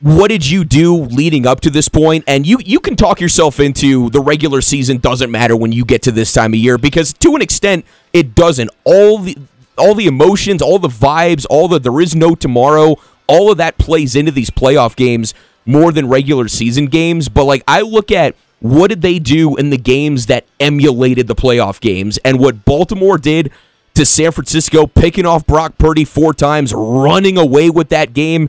what 0.00 0.28
did 0.28 0.48
you 0.48 0.64
do 0.64 0.96
leading 0.96 1.46
up 1.46 1.60
to 1.60 1.70
this 1.70 1.88
point 1.88 2.24
and 2.26 2.44
you 2.44 2.58
you 2.64 2.80
can 2.80 2.96
talk 2.96 3.20
yourself 3.20 3.60
into 3.60 4.10
the 4.10 4.20
regular 4.20 4.60
season 4.60 4.98
doesn't 4.98 5.30
matter 5.30 5.56
when 5.56 5.70
you 5.70 5.84
get 5.84 6.02
to 6.02 6.10
this 6.10 6.32
time 6.32 6.52
of 6.52 6.58
year 6.58 6.76
because 6.76 7.12
to 7.12 7.36
an 7.36 7.42
extent 7.42 7.84
it 8.12 8.34
doesn't 8.34 8.68
all 8.82 9.18
the 9.18 9.36
all 9.78 9.94
the 9.94 10.08
emotions 10.08 10.60
all 10.60 10.80
the 10.80 10.88
vibes 10.88 11.46
all 11.48 11.68
the 11.68 11.78
there 11.78 12.00
is 12.00 12.16
no 12.16 12.34
tomorrow 12.34 12.96
all 13.28 13.52
of 13.52 13.58
that 13.58 13.78
plays 13.78 14.16
into 14.16 14.32
these 14.32 14.50
playoff 14.50 14.96
games 14.96 15.34
more 15.66 15.92
than 15.92 16.08
regular 16.08 16.48
season 16.48 16.86
games 16.86 17.28
but 17.28 17.44
like 17.44 17.62
I 17.68 17.82
look 17.82 18.10
at 18.10 18.34
what 18.62 18.88
did 18.88 19.02
they 19.02 19.18
do 19.18 19.56
in 19.56 19.70
the 19.70 19.76
games 19.76 20.26
that 20.26 20.46
emulated 20.60 21.26
the 21.26 21.34
playoff 21.34 21.80
games 21.80 22.16
and 22.18 22.38
what 22.38 22.64
Baltimore 22.64 23.18
did 23.18 23.50
to 23.94 24.06
San 24.06 24.30
Francisco 24.30 24.86
picking 24.86 25.26
off 25.26 25.44
Brock 25.46 25.76
Purdy 25.78 26.04
four 26.04 26.32
times 26.32 26.72
running 26.72 27.36
away 27.36 27.70
with 27.70 27.88
that 27.88 28.14
game 28.14 28.48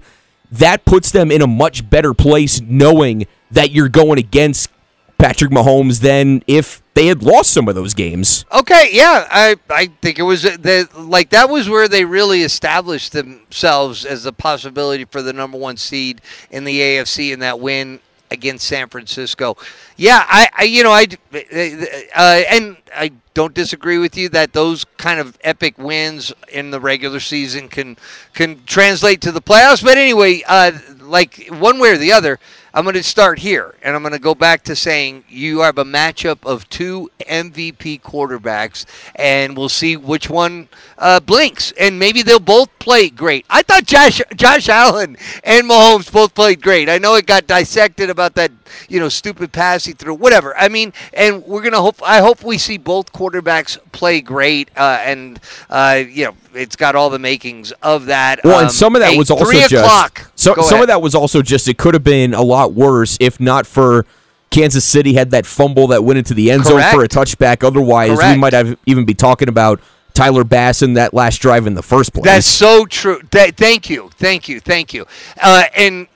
that 0.51 0.86
puts 0.86 1.10
them 1.12 1.31
in 1.31 1.42
a 1.42 1.48
much 1.48 1.89
better 1.89 2.13
place 2.13 2.62
knowing 2.62 3.25
that 3.50 3.71
you're 3.71 3.89
going 3.89 4.19
against 4.19 4.69
Patrick 5.18 5.51
Mahomes 5.51 6.01
than 6.01 6.44
if 6.45 6.83
they 6.94 7.07
had 7.07 7.24
lost 7.24 7.51
some 7.51 7.68
of 7.68 7.74
those 7.74 7.95
games. 7.95 8.45
Okay, 8.51 8.89
yeah, 8.92 9.25
I 9.31 9.56
I 9.69 9.88
think 10.01 10.19
it 10.19 10.24
was 10.24 10.45
uh, 10.45 10.57
the 10.59 10.88
like 10.95 11.30
that 11.31 11.50
was 11.50 11.69
where 11.69 11.88
they 11.88 12.06
really 12.06 12.44
established 12.44 13.13
themselves 13.13 14.06
as 14.06 14.25
a 14.25 14.33
possibility 14.33 15.06
for 15.06 15.21
the 15.21 15.33
number 15.33 15.57
one 15.57 15.77
seed 15.77 16.21
in 16.51 16.66
the 16.66 16.80
AFC 16.80 17.33
in 17.33 17.39
that 17.39 17.59
win 17.59 18.00
against 18.31 18.67
San 18.67 18.89
Francisco. 18.89 19.57
Yeah, 19.97 20.25
I, 20.27 20.49
I 20.57 20.63
you 20.63 20.83
know 20.83 20.91
I 20.91 21.07
uh, 21.33 22.43
and 22.49 22.77
I 22.95 23.11
don't 23.33 23.53
disagree 23.53 23.97
with 23.97 24.17
you 24.17 24.29
that 24.29 24.53
those 24.53 24.85
kind 24.97 25.19
of 25.19 25.37
epic 25.43 25.77
wins 25.77 26.33
in 26.51 26.71
the 26.71 26.80
regular 26.80 27.19
season 27.19 27.69
can 27.69 27.97
can 28.33 28.63
translate 28.65 29.21
to 29.21 29.31
the 29.31 29.42
playoffs. 29.42 29.83
But 29.83 29.97
anyway, 29.97 30.44
uh, 30.47 30.71
like 31.01 31.47
one 31.49 31.80
way 31.80 31.92
or 31.92 31.97
the 31.97 32.11
other. 32.11 32.39
I'm 32.75 32.85
going 32.85 32.95
to 32.95 33.03
start 33.03 33.39
here, 33.39 33.75
and 33.83 33.95
I'm 33.95 34.01
going 34.01 34.13
to 34.13 34.19
go 34.19 34.33
back 34.33 34.63
to 34.63 34.75
saying 34.75 35.25
you 35.30 35.59
have 35.59 35.77
a 35.77 35.85
matchup 35.85 36.39
of 36.44 36.68
two 36.69 37.11
MVP 37.19 38.01
quarterbacks, 38.01 38.85
and 39.15 39.56
we'll 39.56 39.69
see 39.69 39.95
which 39.95 40.27
one 40.27 40.69
uh, 40.97 41.19
blinks. 41.19 41.71
And 41.80 41.99
maybe 41.99 42.23
they'll 42.23 42.39
both 42.39 42.69
play 42.80 43.09
great. 43.09 43.45
I 43.47 43.61
thought 43.61 43.85
Josh 43.85 44.21
Josh 44.35 44.69
Allen 44.69 45.18
and 45.44 45.69
Mahomes 45.69 46.11
both 46.11 46.33
played 46.33 46.63
great. 46.63 46.89
I 46.89 46.97
know 46.97 47.13
it 47.13 47.27
got 47.27 47.45
dissected 47.45 48.09
about 48.09 48.33
that, 48.35 48.51
you 48.89 48.99
know, 48.99 49.07
stupid 49.09 49.51
pass 49.51 49.85
he 49.85 49.94
threw. 49.94 50.15
Whatever. 50.15 50.57
I 50.57 50.68
mean, 50.68 50.94
and 51.13 51.45
we're 51.45 51.61
gonna 51.61 51.81
hope. 51.81 52.01
I 52.03 52.21
hope 52.21 52.44
we 52.44 52.57
see 52.57 52.80
both 52.80 53.13
quarterbacks 53.13 53.77
play 53.92 54.19
great, 54.21 54.71
uh, 54.75 54.99
and 55.01 55.39
uh, 55.69 56.03
you 56.09 56.25
know, 56.25 56.35
it's 56.56 56.75
got 56.75 56.95
all 56.95 57.09
the 57.09 57.19
makings 57.19 57.71
of 57.83 58.07
that. 58.07 58.39
Well, 58.44 58.57
Um, 58.57 58.63
and 58.63 58.71
some 58.71 58.95
of 58.95 59.01
that 59.01 59.15
was 59.18 59.30
also 59.30 59.45
three 59.45 59.59
just 59.59 59.73
o'clock. 59.73 60.31
So, 60.35 60.56
some 60.56 60.63
ahead. 60.63 60.81
of 60.81 60.87
that 60.87 61.01
was 61.01 61.15
also 61.15 61.42
just 61.42 61.68
it 61.68 61.77
could 61.77 61.94
have 61.94 62.03
been 62.03 62.33
a 62.33 62.42
lot 62.42 62.62
worse 62.71 63.17
if 63.19 63.39
not 63.39 63.67
for 63.67 64.05
Kansas 64.49 64.85
City 64.85 65.13
had 65.13 65.31
that 65.31 65.45
fumble 65.45 65.87
that 65.87 66.03
went 66.03 66.19
into 66.19 66.33
the 66.33 66.51
end 66.51 66.65
zone 66.65 66.81
for 66.91 67.03
a 67.03 67.07
touchback. 67.07 67.63
Otherwise, 67.63 68.17
we 68.17 68.37
might 68.37 68.53
have 68.53 68.77
even 68.85 69.03
be 69.03 69.13
talking 69.15 69.49
about 69.49 69.81
Tyler 70.13 70.43
Bass 70.43 70.81
in 70.81 70.93
that 70.93 71.13
last 71.13 71.39
drive 71.39 71.65
in 71.65 71.73
the 71.73 71.81
first 71.81 72.13
place. 72.13 72.25
That's 72.25 72.45
so 72.47 72.85
true. 72.85 73.19
Th- 73.31 73.55
thank 73.55 73.89
you, 73.89 74.09
thank 74.13 74.47
you, 74.47 74.59
thank 74.59 74.93
you. 74.93 75.05
Uh, 75.41 75.63
and 75.75 76.07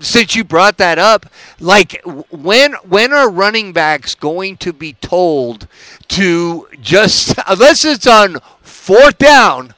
since 0.00 0.36
you 0.36 0.44
brought 0.44 0.76
that 0.76 0.98
up, 0.98 1.26
like 1.58 2.02
when 2.30 2.74
when 2.74 3.12
are 3.12 3.30
running 3.30 3.72
backs 3.72 4.14
going 4.14 4.56
to 4.58 4.72
be 4.72 4.92
told 4.94 5.66
to 6.08 6.68
just 6.80 7.34
unless 7.48 7.84
it's 7.84 8.06
on 8.06 8.36
fourth 8.62 9.18
down? 9.18 9.72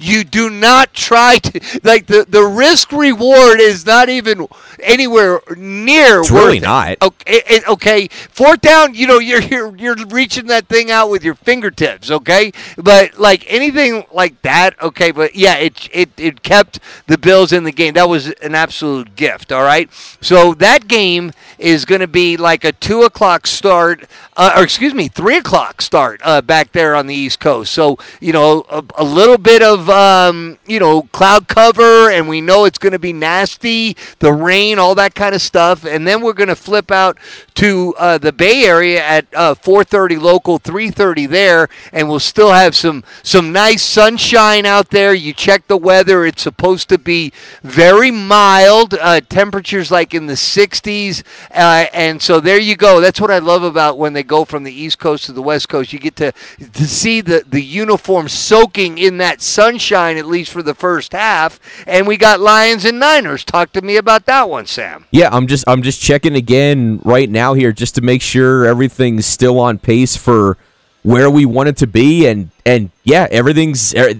You 0.00 0.22
do 0.22 0.48
not 0.48 0.94
try 0.94 1.38
to 1.38 1.80
like 1.82 2.06
the, 2.06 2.24
the 2.26 2.44
risk 2.44 2.92
reward 2.92 3.58
is 3.58 3.84
not 3.84 4.08
even 4.08 4.46
anywhere 4.82 5.40
near. 5.56 6.20
It's 6.20 6.30
really 6.30 6.60
not. 6.60 6.98
Okay, 7.02 7.60
okay, 7.68 8.08
fourth 8.08 8.60
down. 8.60 8.94
You 8.94 9.06
know, 9.06 9.18
you're 9.18 9.42
you're 9.42 9.76
you're 9.76 9.96
reaching 10.06 10.46
that 10.46 10.66
thing 10.66 10.90
out 10.90 11.10
with 11.10 11.24
your 11.24 11.34
fingertips. 11.34 12.10
Okay, 12.10 12.52
but 12.76 13.18
like 13.18 13.44
anything 13.52 14.04
like 14.12 14.40
that. 14.42 14.80
Okay, 14.82 15.10
but 15.10 15.34
yeah, 15.34 15.54
it 15.56 15.88
it 15.92 16.10
it 16.16 16.42
kept 16.42 16.80
the 17.06 17.18
Bills 17.18 17.52
in 17.52 17.64
the 17.64 17.72
game. 17.72 17.94
That 17.94 18.08
was 18.08 18.30
an 18.30 18.54
absolute 18.54 19.16
gift. 19.16 19.52
All 19.52 19.62
right, 19.62 19.90
so 20.20 20.54
that 20.54 20.88
game 20.88 21.32
is 21.58 21.84
going 21.84 22.00
to 22.00 22.08
be 22.08 22.36
like 22.36 22.64
a 22.64 22.72
two 22.72 23.02
o'clock 23.02 23.46
start, 23.46 24.06
uh, 24.36 24.54
or 24.56 24.62
excuse 24.62 24.94
me, 24.94 25.08
three 25.08 25.36
o'clock 25.36 25.82
start 25.82 26.20
uh, 26.24 26.40
back 26.40 26.72
there 26.72 26.94
on 26.94 27.06
the 27.06 27.14
East 27.14 27.40
Coast. 27.40 27.72
So 27.72 27.98
you 28.20 28.32
know, 28.32 28.64
a, 28.70 28.84
a 28.96 29.04
little 29.04 29.38
bit 29.38 29.62
of 29.62 29.88
um, 29.88 30.58
you 30.66 30.78
know 30.78 31.02
cloud 31.12 31.48
cover, 31.48 32.10
and 32.10 32.28
we 32.28 32.40
know 32.40 32.64
it's 32.64 32.78
going 32.78 32.92
to 32.92 32.98
be 32.98 33.12
nasty, 33.12 33.96
the 34.18 34.32
rain, 34.32 34.67
all 34.76 34.96
that 34.96 35.14
kind 35.14 35.34
of 35.34 35.40
stuff, 35.40 35.84
and 35.84 36.06
then 36.06 36.20
we're 36.20 36.32
going 36.32 36.48
to 36.48 36.56
flip 36.56 36.90
out 36.90 37.16
to 37.54 37.94
uh, 37.98 38.18
the 38.18 38.32
Bay 38.32 38.64
Area 38.64 39.02
at 39.04 39.26
uh, 39.34 39.54
4:30 39.54 40.20
local, 40.20 40.58
3:30 40.58 41.28
there, 41.28 41.68
and 41.92 42.08
we'll 42.08 42.18
still 42.18 42.52
have 42.52 42.74
some 42.74 43.04
some 43.22 43.52
nice 43.52 43.82
sunshine 43.82 44.66
out 44.66 44.90
there. 44.90 45.14
You 45.14 45.32
check 45.32 45.66
the 45.68 45.76
weather; 45.76 46.26
it's 46.26 46.42
supposed 46.42 46.88
to 46.88 46.98
be 46.98 47.32
very 47.62 48.10
mild, 48.10 48.94
uh, 48.94 49.20
temperatures 49.28 49.90
like 49.90 50.12
in 50.12 50.26
the 50.26 50.34
60s, 50.34 51.22
uh, 51.52 51.86
and 51.92 52.20
so 52.20 52.40
there 52.40 52.58
you 52.58 52.76
go. 52.76 53.00
That's 53.00 53.20
what 53.20 53.30
I 53.30 53.38
love 53.38 53.62
about 53.62 53.98
when 53.98 54.12
they 54.12 54.22
go 54.22 54.44
from 54.44 54.64
the 54.64 54.72
East 54.72 54.98
Coast 54.98 55.24
to 55.26 55.32
the 55.32 55.42
West 55.42 55.68
Coast. 55.68 55.92
You 55.92 55.98
get 55.98 56.16
to 56.16 56.32
to 56.58 56.86
see 56.86 57.20
the 57.20 57.44
the 57.46 57.62
uniform 57.62 58.28
soaking 58.28 58.98
in 58.98 59.18
that 59.18 59.40
sunshine 59.40 60.16
at 60.16 60.26
least 60.26 60.52
for 60.52 60.62
the 60.62 60.74
first 60.74 61.12
half, 61.12 61.60
and 61.86 62.06
we 62.06 62.16
got 62.16 62.40
Lions 62.40 62.84
and 62.84 62.98
Niners. 62.98 63.44
Talk 63.44 63.72
to 63.72 63.82
me 63.82 63.96
about 63.96 64.26
that 64.26 64.48
one, 64.48 64.57
Sam. 64.66 65.04
Yeah, 65.10 65.28
I'm 65.32 65.46
just 65.46 65.64
I'm 65.66 65.82
just 65.82 66.00
checking 66.00 66.34
again 66.34 67.00
right 67.04 67.28
now 67.28 67.54
here 67.54 67.72
just 67.72 67.94
to 67.96 68.00
make 68.00 68.22
sure 68.22 68.66
everything's 68.66 69.26
still 69.26 69.58
on 69.60 69.78
pace 69.78 70.16
for 70.16 70.56
where 71.02 71.30
we 71.30 71.44
want 71.46 71.68
it 71.68 71.76
to 71.78 71.86
be 71.86 72.26
and 72.26 72.50
and 72.66 72.90
yeah, 73.04 73.26
everything's 73.30 73.94
er, 73.94 74.14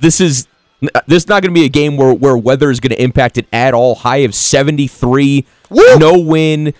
this 0.00 0.20
is 0.20 0.46
this 1.06 1.22
is 1.24 1.28
not 1.28 1.42
going 1.42 1.54
to 1.54 1.58
be 1.58 1.64
a 1.64 1.70
game 1.70 1.96
where 1.96 2.12
where 2.12 2.36
weather 2.36 2.70
is 2.70 2.80
going 2.80 2.90
to 2.90 3.02
impact 3.02 3.38
it 3.38 3.46
at 3.52 3.74
all. 3.74 3.94
High 3.94 4.18
of 4.18 4.34
73, 4.34 5.44
Woo! 5.70 5.98
no 5.98 6.18
wind, 6.18 6.74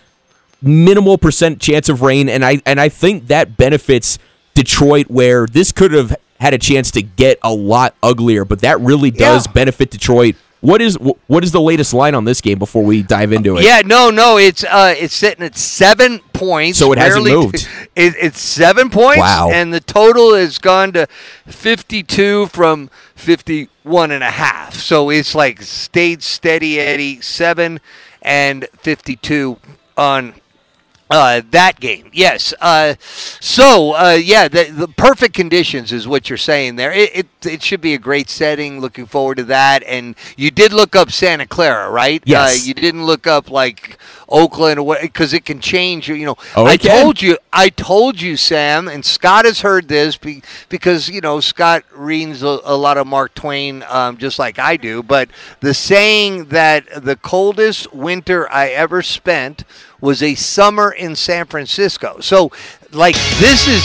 minimal 0.62 1.18
percent 1.18 1.60
chance 1.60 1.88
of 1.88 2.02
rain 2.02 2.28
and 2.28 2.44
I 2.44 2.60
and 2.66 2.80
I 2.80 2.88
think 2.88 3.28
that 3.28 3.56
benefits 3.56 4.18
Detroit 4.54 5.06
where 5.08 5.46
this 5.46 5.72
could 5.72 5.92
have 5.92 6.16
had 6.40 6.52
a 6.52 6.58
chance 6.58 6.90
to 6.90 7.02
get 7.02 7.38
a 7.42 7.52
lot 7.52 7.94
uglier, 8.02 8.44
but 8.44 8.60
that 8.60 8.78
really 8.80 9.10
does 9.10 9.46
Yeah. 9.46 9.52
benefit 9.52 9.90
Detroit. 9.90 10.34
What 10.66 10.82
is 10.82 10.96
wh- 10.96 11.30
what 11.30 11.44
is 11.44 11.52
the 11.52 11.60
latest 11.60 11.94
line 11.94 12.16
on 12.16 12.24
this 12.24 12.40
game 12.40 12.58
before 12.58 12.82
we 12.82 13.04
dive 13.04 13.30
into 13.30 13.56
it? 13.56 13.62
Yeah, 13.62 13.82
no, 13.84 14.10
no, 14.10 14.36
it's 14.36 14.64
uh, 14.64 14.96
it's 14.98 15.14
sitting 15.14 15.44
at 15.44 15.56
seven 15.56 16.18
points. 16.32 16.80
So 16.80 16.90
it 16.92 16.98
hasn't 16.98 17.24
moved. 17.24 17.68
It, 17.94 18.14
it's 18.20 18.40
seven 18.40 18.90
points. 18.90 19.20
Wow. 19.20 19.48
And 19.50 19.72
the 19.72 19.80
total 19.80 20.34
has 20.34 20.58
gone 20.58 20.92
to 20.94 21.06
fifty-two 21.46 22.48
from 22.48 22.90
fifty-one 23.14 24.10
and 24.10 24.24
a 24.24 24.30
half. 24.32 24.74
So 24.74 25.08
it's 25.08 25.34
like 25.36 25.62
stayed 25.62 26.22
steady, 26.24 26.80
Eddie. 26.80 27.20
Seven 27.20 27.80
and 28.20 28.66
fifty-two 28.80 29.58
on 29.96 30.34
uh, 31.10 31.42
that 31.50 31.78
game. 31.80 32.10
Yes. 32.12 32.52
Uh, 32.60 32.94
so 33.00 33.94
uh, 33.94 34.18
yeah, 34.20 34.48
the, 34.48 34.64
the 34.64 34.88
perfect 34.88 35.34
conditions 35.34 35.92
is 35.92 36.08
what 36.08 36.28
you're 36.28 36.36
saying 36.36 36.76
there. 36.76 36.92
It, 36.92 37.10
it 37.14 37.26
it 37.46 37.62
should 37.62 37.80
be 37.80 37.94
a 37.94 37.98
great 37.98 38.28
setting. 38.28 38.80
Looking 38.80 39.06
forward 39.06 39.36
to 39.36 39.44
that. 39.44 39.82
And 39.84 40.16
you 40.36 40.50
did 40.50 40.72
look 40.72 40.96
up 40.96 41.12
Santa 41.12 41.46
Clara, 41.46 41.90
right? 41.90 42.22
Yes. 42.24 42.62
Uh, 42.62 42.64
you 42.66 42.74
didn't 42.74 43.04
look 43.06 43.26
up 43.26 43.50
like 43.50 43.98
Oakland 44.28 44.78
or 44.80 44.96
because 45.00 45.32
it 45.32 45.44
can 45.44 45.60
change. 45.60 46.08
You 46.08 46.26
know. 46.26 46.36
Oh, 46.56 46.66
I 46.66 46.76
can? 46.76 47.02
told 47.02 47.22
you. 47.22 47.38
I 47.52 47.68
told 47.68 48.20
you, 48.20 48.36
Sam, 48.36 48.88
and 48.88 49.04
Scott 49.04 49.44
has 49.44 49.60
heard 49.60 49.88
this 49.88 50.16
be, 50.16 50.42
because 50.68 51.08
you 51.08 51.20
know 51.20 51.40
Scott 51.40 51.84
reads 51.94 52.42
a, 52.42 52.58
a 52.64 52.76
lot 52.76 52.98
of 52.98 53.06
Mark 53.06 53.34
Twain, 53.34 53.84
um, 53.88 54.16
just 54.16 54.38
like 54.38 54.58
I 54.58 54.76
do. 54.76 55.02
But 55.02 55.28
the 55.60 55.74
saying 55.74 56.46
that 56.46 57.04
the 57.04 57.16
coldest 57.16 57.92
winter 57.92 58.50
I 58.52 58.68
ever 58.68 59.02
spent 59.02 59.64
was 60.00 60.22
a 60.22 60.34
summer 60.34 60.90
in 60.90 61.16
San 61.16 61.46
Francisco. 61.46 62.20
So, 62.20 62.50
like, 62.92 63.14
this 63.38 63.66
is 63.66 63.82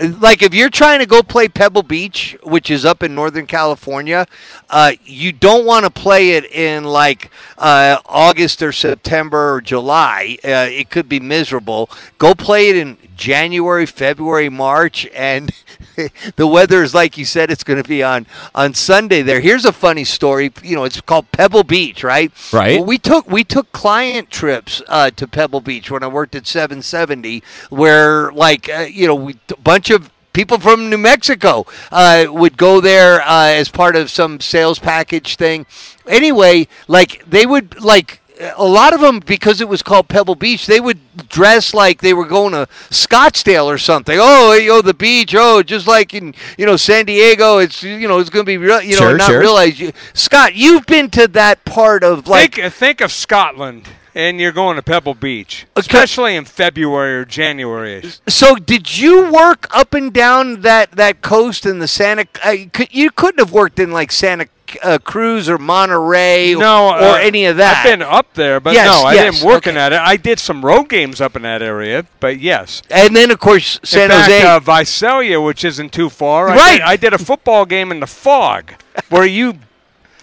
like 0.00 0.42
if 0.42 0.54
you're 0.54 0.70
trying 0.70 1.00
to 1.00 1.06
go 1.06 1.22
play 1.22 1.48
Pebble 1.48 1.82
Beach, 1.82 2.36
which 2.42 2.70
is 2.70 2.84
up 2.84 3.02
in 3.02 3.14
Northern 3.14 3.46
California, 3.46 4.26
uh, 4.70 4.92
you 5.04 5.32
don't 5.32 5.64
want 5.64 5.84
to 5.84 5.90
play 5.90 6.30
it 6.32 6.44
in 6.52 6.84
like 6.84 7.30
uh, 7.58 7.98
August 8.06 8.62
or 8.62 8.72
September 8.72 9.54
or 9.54 9.60
July. 9.60 10.38
Uh, 10.44 10.68
it 10.70 10.90
could 10.90 11.08
be 11.08 11.20
miserable. 11.20 11.90
Go 12.18 12.34
play 12.34 12.70
it 12.70 12.76
in 12.76 12.96
January, 13.16 13.86
February, 13.86 14.48
March, 14.48 15.06
and 15.14 15.52
the 16.36 16.46
weather 16.46 16.82
is 16.82 16.94
like 16.94 17.16
you 17.16 17.24
said. 17.24 17.50
It's 17.50 17.64
going 17.64 17.82
to 17.82 17.88
be 17.88 18.02
on 18.02 18.26
on 18.54 18.74
Sunday 18.74 19.22
there. 19.22 19.40
Here's 19.40 19.64
a 19.64 19.72
funny 19.72 20.04
story. 20.04 20.52
You 20.62 20.76
know, 20.76 20.84
it's 20.84 21.00
called 21.00 21.30
Pebble 21.32 21.64
Beach, 21.64 22.02
right? 22.04 22.32
Right. 22.52 22.78
Well, 22.78 22.86
we 22.86 22.98
took 22.98 23.30
we 23.30 23.44
took 23.44 23.72
client 23.72 24.30
trips 24.30 24.82
uh, 24.88 25.10
to 25.10 25.26
Pebble 25.26 25.60
Beach 25.60 25.90
when 25.90 26.02
I 26.02 26.08
worked 26.08 26.34
at 26.34 26.46
770, 26.46 27.42
where 27.70 28.32
like 28.32 28.68
uh, 28.68 28.86
you 28.90 29.06
know 29.06 29.14
we 29.14 29.36
a 29.50 29.56
bunch 29.56 29.90
of 29.90 30.10
people 30.34 30.58
from 30.58 30.90
New 30.90 30.98
Mexico 30.98 31.64
uh, 31.90 32.26
would 32.28 32.58
go 32.58 32.80
there 32.82 33.22
uh, 33.22 33.46
as 33.46 33.70
part 33.70 33.96
of 33.96 34.10
some 34.10 34.40
sales 34.40 34.78
package 34.78 35.36
thing. 35.36 35.64
Anyway, 36.06 36.68
like 36.86 37.24
they 37.26 37.46
would 37.46 37.80
like. 37.82 38.20
A 38.56 38.64
lot 38.64 38.92
of 38.92 39.00
them, 39.00 39.20
because 39.20 39.60
it 39.60 39.68
was 39.68 39.82
called 39.82 40.08
Pebble 40.08 40.34
Beach, 40.34 40.66
they 40.66 40.80
would 40.80 40.98
dress 41.28 41.72
like 41.74 42.00
they 42.00 42.12
were 42.12 42.26
going 42.26 42.52
to 42.52 42.66
Scottsdale 42.90 43.66
or 43.66 43.78
something. 43.78 44.18
Oh, 44.20 44.52
hey, 44.52 44.68
oh, 44.68 44.82
the 44.82 44.94
beach. 44.94 45.34
Oh, 45.36 45.62
just 45.62 45.86
like 45.86 46.12
in 46.14 46.34
you 46.58 46.66
know 46.66 46.76
San 46.76 47.06
Diego, 47.06 47.58
it's 47.58 47.82
you 47.82 48.06
know 48.08 48.18
it's 48.18 48.30
going 48.30 48.44
to 48.44 48.46
be 48.50 48.58
real. 48.58 48.80
You 48.80 48.92
know, 48.92 48.98
Sure, 49.08 49.16
not 49.16 49.26
sure. 49.28 49.40
realize 49.40 49.78
you, 49.80 49.92
Scott, 50.12 50.54
you've 50.54 50.86
been 50.86 51.10
to 51.10 51.26
that 51.28 51.64
part 51.64 52.04
of 52.04 52.26
like 52.28 52.54
think, 52.56 52.72
think 52.72 53.00
of 53.00 53.12
Scotland, 53.12 53.88
and 54.14 54.40
you're 54.40 54.52
going 54.52 54.76
to 54.76 54.82
Pebble 54.82 55.14
Beach, 55.14 55.66
especially 55.76 56.36
in 56.36 56.44
February 56.44 57.14
or 57.16 57.24
January. 57.24 58.02
So, 58.28 58.56
did 58.56 58.98
you 58.98 59.32
work 59.32 59.66
up 59.70 59.94
and 59.94 60.12
down 60.12 60.60
that 60.62 60.92
that 60.92 61.22
coast 61.22 61.64
in 61.66 61.78
the 61.78 61.88
Santa? 61.88 62.26
Uh, 62.44 62.56
you 62.90 63.10
couldn't 63.10 63.38
have 63.38 63.52
worked 63.52 63.78
in 63.78 63.90
like 63.92 64.12
Santa 64.12 64.48
uh, 64.82 64.98
Cruz 64.98 65.48
or 65.48 65.58
Monterey 65.58 66.54
No, 66.54 66.88
or, 66.90 66.94
uh, 66.94 67.14
any 67.18 67.44
of 67.46 67.56
that. 67.58 67.78
I've 67.84 67.92
been 67.98 68.02
up 68.02 68.32
there, 68.34 68.60
but 68.60 68.74
Yes, 68.74 68.86
no, 68.86 69.06
I 69.08 69.14
yes, 69.14 69.34
didn't 69.36 69.46
work 69.46 69.66
in 69.66 69.76
okay. 69.76 69.88
that. 69.90 69.92
I 69.92 70.16
did 70.16 70.38
some 70.38 70.64
road 70.64 70.88
games 70.88 71.20
up 71.20 71.36
in 71.36 71.42
that 71.42 71.62
area, 71.62 72.04
but 72.20 72.40
yes. 72.40 72.82
and 72.90 73.14
then, 73.14 73.30
of 73.30 73.38
course, 73.38 73.78
San 73.82 74.10
fact, 74.10 74.30
Jose. 74.30 74.46
uh, 74.46 74.60
Visalia, 74.60 75.40
which 75.40 75.64
isn't 75.64 75.92
too 75.92 76.08
far. 76.10 76.48
I 76.48 76.56
Right. 76.56 76.72
did, 76.78 76.80
I 76.82 76.96
did 76.96 77.12
a 77.14 77.18
football 77.18 77.64
game 77.66 77.90
in 77.90 78.00
the 78.00 78.06
fog 78.06 78.72
where 79.08 79.26
you 79.26 79.58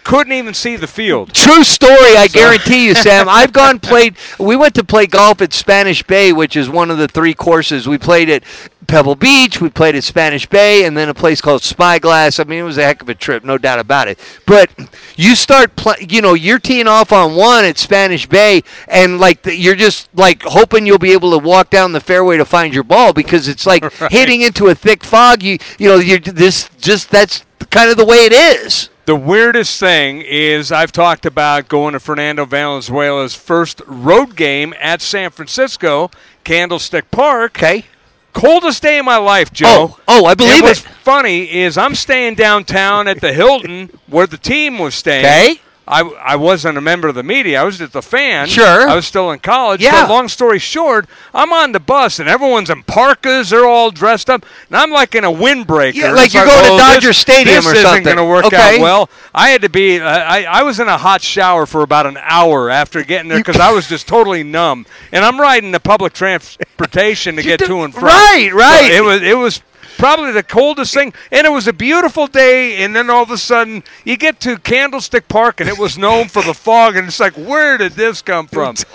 couldn't 0.04 0.34
even 0.34 0.54
see 0.56 0.76
the 0.78 0.88
field. 0.88 1.32
True 1.32 1.64
story, 1.64 2.18
I 2.18 2.28
guarantee 2.28 2.88
you, 2.88 2.96
Sam. 2.96 3.28
I've 3.30 3.54
gone 3.54 3.80
played. 3.80 4.16
We 4.40 4.56
went 4.56 4.74
to 4.76 4.84
play 4.84 5.06
golf 5.06 5.42
at 5.42 5.54
Spanish 5.54 6.02
Bay, 6.02 6.34
which 6.34 6.56
is 6.56 6.68
one 6.72 6.90
of 6.90 6.98
the 6.98 7.08
three 7.08 7.36
courses. 7.36 7.88
We 7.88 8.00
played 8.00 8.28
at 8.28 8.44
Pebble 8.88 9.16
Beach, 9.16 9.62
we 9.62 9.70
played 9.70 9.96
at 9.96 10.04
Spanish 10.04 10.48
Bay, 10.48 10.84
and 10.86 10.98
then 10.98 11.08
a 11.08 11.14
place 11.14 11.40
called 11.40 11.64
Spyglass. 11.64 12.40
I 12.40 12.44
mean, 12.44 12.60
it 12.60 12.64
was 12.64 12.78
a 12.78 12.84
heck 12.84 13.02
of 13.02 13.10
a 13.10 13.16
trip, 13.16 13.44
no 13.44 13.58
doubt 13.58 13.80
about 13.80 14.08
it. 14.08 14.20
But 14.46 14.70
you 15.16 15.36
start, 15.36 15.76
pl- 15.76 16.02
you 16.02 16.22
know, 16.22 16.34
you're 16.34 16.60
teeing 16.60 16.88
off 16.88 17.12
on 17.12 17.36
one 17.36 17.64
at 17.64 17.78
Spanish 17.78 18.26
Bay, 18.26 18.64
and 18.88 19.20
like 19.20 19.44
the, 19.44 19.56
you're 19.56 19.76
just 19.76 20.10
like 20.16 20.42
hoping 20.44 20.86
you'll 20.86 20.98
be 20.98 21.14
able 21.14 21.32
to 21.32 21.38
walk 21.38 21.70
down 21.70 21.92
the 21.92 22.02
fairway 22.02 22.38
to 22.38 22.46
find 22.46 22.74
your 22.74 22.84
ball 22.84 23.14
because 23.14 23.48
it's 23.48 23.66
like 23.66 23.92
hitting 24.12 24.42
into 24.42 24.68
a 24.68 24.76
thick 24.76 25.04
fog. 25.04 25.44
You, 25.44 25.58
you 25.78 25.88
know, 25.88 25.98
you're 25.98 26.20
this 26.20 26.70
just 26.80 27.12
that's 27.12 27.46
kind 27.70 27.90
of 27.90 27.98
the 27.98 28.06
way 28.06 28.26
it 28.26 28.34
is. 28.34 28.90
The 29.06 29.16
weirdest 29.16 29.80
thing 29.80 30.22
is 30.22 30.72
I've 30.72 30.92
talked 30.92 31.26
about 31.26 31.68
going 31.68 31.94
to 31.94 32.00
Fernando 32.00 32.46
Valenzuela's 32.46 33.36
first 33.36 33.82
road 33.88 34.36
game 34.36 34.74
at 34.80 35.02
San 35.02 35.32
Francisco, 35.32 36.12
Candlestick 36.44 37.10
Park. 37.10 37.58
Okay. 37.58 37.86
Coldest 38.34 38.82
day 38.82 39.00
of 39.00 39.06
my 39.06 39.18
life, 39.18 39.52
Joe. 39.52 39.96
Oh, 39.98 40.00
oh, 40.08 40.26
I 40.26 40.34
believe 40.36 40.56
and 40.56 40.64
what's 40.64 40.86
it. 40.86 40.88
funny 40.88 41.52
is 41.52 41.78
I'm 41.78 41.96
staying 41.96 42.36
downtown 42.36 43.08
at 43.08 43.22
the 43.22 43.34
Hilton 43.34 43.90
where 44.08 44.28
the 44.28 44.38
team 44.38 44.80
was 44.80 44.96
staying. 44.96 45.26
Okay. 45.26 45.62
I, 45.88 46.02
I 46.02 46.36
wasn't 46.36 46.78
a 46.78 46.82
member 46.82 47.08
of 47.08 47.16
the 47.16 47.24
media. 47.24 47.60
I 47.60 47.64
was 47.66 47.80
just 47.80 47.96
a 47.96 48.02
fan. 48.02 48.48
Sure. 48.48 48.88
I 48.88 48.96
was 48.96 49.06
still 49.06 49.32
in 49.32 49.40
college. 49.40 49.82
Yeah. 49.82 50.04
But 50.04 50.10
long 50.14 50.28
story 50.30 50.60
short, 50.60 51.08
I'm 51.34 51.52
on 51.52 51.72
the 51.72 51.80
bus 51.80 52.20
and 52.20 52.30
everyone's 52.30 52.70
in 52.70 52.84
parkas. 52.84 53.50
They're 53.50 53.66
all 53.66 53.92
dressed 53.92 54.30
up, 54.30 54.46
and 54.70 54.78
I'm 54.78 54.92
like 54.92 55.16
in 55.16 55.24
a 55.26 55.32
windbreaker. 55.32 55.96
Yeah, 55.96 56.12
like 56.12 56.34
you're 56.34 56.46
going 56.46 56.64
to 56.66 56.72
oh, 56.72 56.78
Dodger 56.78 57.08
this- 57.08 57.18
Stadium 57.18 57.64
this 57.64 57.68
or 57.68 57.76
isn't 57.76 58.04
going 58.04 58.18
to 58.18 58.24
work 58.26 58.46
Okay. 58.46 58.76
out 58.78 58.82
well. 58.82 59.10
I 59.34 59.50
had 59.50 59.64
to 59.64 59.70
be. 59.70 60.00
Uh, 60.00 60.08
I 60.08 60.44
I 60.44 60.64
was 60.64 60.80
in 60.80 60.88
a 60.88 60.98
hot 60.98 61.22
shower 61.22 61.66
for 61.66 61.82
about 61.82 62.06
an 62.06 62.18
hour 62.22 62.70
after 62.70 63.04
getting 63.04 63.28
there 63.30 63.40
because 63.40 63.60
I 63.60 63.72
was 63.72 63.88
just 63.90 64.08
totally 64.08 64.44
numb. 64.44 64.86
And 65.12 65.26
I'm 65.26 65.42
riding 65.42 65.72
the 65.72 65.80
public 65.80 66.14
transportation 66.14 67.36
to 67.38 67.42
get 67.44 67.60
do- 67.60 67.68
to 67.68 67.82
and 67.82 67.94
from. 67.94 68.04
right, 68.06 68.52
right. 68.54 68.88
So 68.92 68.94
it 68.98 69.04
was 69.04 69.22
it 69.24 69.38
was 69.38 69.62
probably 69.98 70.32
the 70.32 70.44
coldest 70.44 70.94
thing, 70.94 71.14
and 71.32 71.46
it 71.46 71.52
was 71.52 71.68
a 71.68 71.74
beautiful 71.74 72.28
day. 72.28 72.84
And 72.84 72.96
then 72.96 73.10
all 73.10 73.24
of 73.24 73.32
a 73.32 73.38
sudden, 73.38 73.84
you 74.06 74.18
get 74.18 74.40
to 74.42 74.58
Candlestick 74.58 75.28
Park, 75.28 75.60
and 75.60 75.70
it 75.70 75.78
was 75.78 75.98
known 75.98 76.28
for 76.28 76.42
the 76.42 76.54
fog, 76.54 76.96
and 76.96 77.08
it's 77.08 77.20
like, 77.20 77.34
where 77.34 77.78
did 77.78 77.94
this 77.94 78.22
come 78.22 78.48
from? 78.48 78.76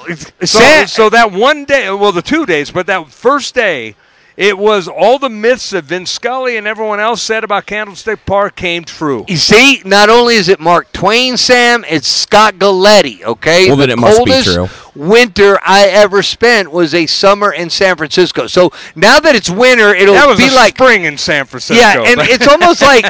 So, 0.45 0.87
so 0.87 1.11
that 1.11 1.33
one 1.33 1.65
day, 1.65 1.91
well, 1.91 2.13
the 2.13 2.23
two 2.23 2.47
days, 2.47 2.71
but 2.71 2.87
that 2.87 3.09
first 3.09 3.55
day 3.55 3.97
it 4.37 4.59
was 4.59 4.87
all 4.87 5.19
the 5.19 5.31
myths 5.31 5.71
that 5.71 5.85
Vince 5.85 6.11
Scully 6.11 6.59
and 6.59 6.67
everyone 6.67 7.01
else 7.01 7.23
said 7.23 7.43
about 7.43 7.65
Candlestick 7.65 8.27
Park 8.27 8.55
came 8.55 8.85
true. 8.85 9.25
You 9.29 9.39
see, 9.39 9.81
not 9.85 10.11
only 10.11 10.35
is 10.35 10.49
it 10.49 10.61
Mark 10.61 10.93
Twain, 10.93 11.39
Sam, 11.39 11.85
it's 11.89 12.07
Scott 12.07 12.57
Galletti. 12.57 13.23
Okay, 13.23 13.69
well, 13.69 13.77
then 13.77 13.89
the 13.89 13.95
it 13.95 13.99
must 13.99 14.25
be 14.25 14.43
true. 14.43 14.69
Winter 14.97 15.59
I 15.65 15.87
ever 15.87 16.23
spent 16.23 16.73
was 16.73 16.95
a 16.95 17.07
summer 17.07 17.53
in 17.53 17.71
San 17.71 17.97
Francisco. 17.97 18.47
So 18.47 18.73
now 18.95 19.21
that 19.21 19.35
it's 19.35 19.51
winter, 19.51 19.95
it'll 19.95 20.15
That 20.15 20.27
was 20.27 20.39
be 20.39 20.49
a 20.49 20.53
like 20.53 20.75
spring 20.77 21.05
in 21.05 21.19
San 21.19 21.45
Francisco. 21.47 21.81
yeah, 21.81 22.03
and 22.07 22.21
it's 22.25 22.49
almost 22.49 22.83
like, 22.83 23.05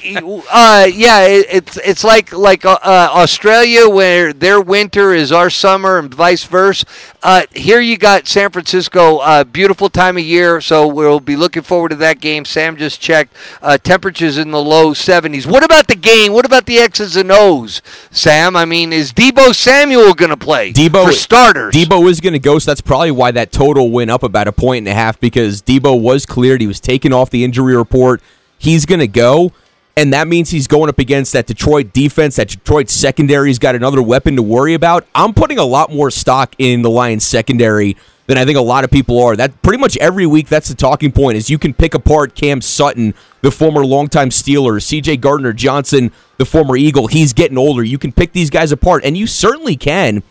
uh, 0.51 0.89
yeah, 0.93 1.23
it, 1.23 1.47
it's 1.51 1.77
it's 1.79 2.05
like 2.05 2.33
like 2.33 2.65
uh, 2.65 2.79
uh, 2.83 3.09
Australia 3.13 3.89
where 3.89 4.33
their 4.33 4.61
winter 4.61 5.15
is 5.15 5.33
our 5.33 5.51
summer 5.51 5.99
and 5.99 6.13
vice 6.13 6.45
versa. 6.45 6.87
Uh, 7.23 7.43
here 7.55 7.81
you 7.81 7.97
got 7.97 8.29
San 8.29 8.51
Francisco, 8.51 9.19
uh, 9.19 9.43
beautiful 9.45 9.89
time 9.89 10.17
of 10.17 10.23
year, 10.23 10.61
so 10.61 10.87
we'll 10.87 11.19
be 11.21 11.35
looking 11.37 11.63
forward 11.63 11.89
to 11.89 11.97
that 11.97 12.21
game. 12.21 12.45
Sam 12.45 12.77
just 12.77 13.01
checked 13.01 13.35
uh, 13.63 13.79
temperatures 13.79 14.39
in 14.39 14.53
the 14.53 14.63
low 14.63 14.93
70s. 14.93 15.45
What 15.45 15.65
about 15.65 15.89
the 15.89 15.97
game? 15.97 16.33
What 16.33 16.45
about 16.47 16.67
the 16.67 16.79
X's 16.79 17.17
and 17.17 17.33
O's, 17.33 17.83
Sam? 18.13 18.55
I 18.55 18.65
mean, 18.65 18.93
is 18.93 19.13
Deebo 19.13 19.55
Samuel 19.55 20.15
going 20.15 20.31
to 20.31 20.37
play? 20.37 20.73
Deebo 20.73 21.05
for 21.07 21.13
starters. 21.13 21.75
Deebo 21.77 22.09
is 22.09 22.23
going 22.23 22.33
to 22.33 22.39
go, 22.39 22.59
so 22.59 22.71
that's 22.71 22.81
probably 22.81 23.11
why 23.11 23.31
that 23.33 23.53
total 23.53 23.91
went 23.91 24.11
up 24.11 24.23
about 24.23 24.49
a 24.49 24.53
point 24.53 24.79
and 24.79 24.89
a 24.89 24.95
half 24.95 25.21
because 25.21 25.61
Deebo 25.61 26.01
was 26.01 26.25
cleared. 26.25 26.63
He 26.63 26.67
was 26.67 26.81
taken 26.81 27.13
off 27.13 27.29
the 27.29 27.45
injury 27.45 27.77
report. 27.77 28.23
He's 28.57 28.87
going 28.87 29.01
to 29.01 29.07
go, 29.07 29.53
and 29.95 30.11
that 30.15 30.27
means 30.27 30.49
he's 30.49 30.67
going 30.67 30.89
up 30.89 30.99
against 30.99 31.35
that 31.35 31.45
Detroit 31.45 31.93
defense. 31.93 32.37
That 32.37 32.49
Detroit 32.49 32.89
secondary's 32.89 33.59
got 33.59 33.75
another 33.75 34.01
weapon 34.01 34.37
to 34.37 34.43
worry 34.43 34.73
about. 34.73 35.07
I'm 35.15 35.35
putting 35.35 35.59
a 35.59 35.67
lot 35.67 35.93
more 35.93 36.11
stock 36.11 36.55
in 36.57 36.81
the 36.81 36.89
Lions 36.89 37.27
secondary 37.27 37.99
than 38.27 38.39
I 38.39 38.47
think 38.47 38.57
a 38.57 38.63
lot 38.63 38.85
of 38.85 38.91
people 38.91 39.23
are. 39.23 39.37
That 39.37 39.61
pretty 39.61 39.79
much 39.79 39.99
every 39.99 40.25
week 40.25 40.49
that's 40.49 40.71
the 40.71 40.75
talking 40.75 41.13
point 41.13 41.37
is 41.37 41.51
you 41.51 41.59
can 41.59 41.75
pick 41.75 41.93
apart 41.93 42.35
Cam 42.35 42.63
Sutton, 42.63 43.13
the 43.43 43.51
former 43.51 43.85
longtime 43.85 44.31
Steeler, 44.31 44.81
CJ 44.81 45.21
Gardner 45.21 45.53
Johnson, 45.53 46.11
the 46.39 46.47
former 46.47 46.79
Eagle. 46.79 47.09
He's 47.09 47.35
getting 47.35 47.59
older. 47.59 47.85
You 47.85 47.99
can 47.99 48.13
pick 48.13 48.33
these 48.33 48.49
guys 48.49 48.73
apart, 48.73 49.05
and 49.05 49.15
you 49.15 49.27
certainly 49.27 49.77
can. 49.77 50.23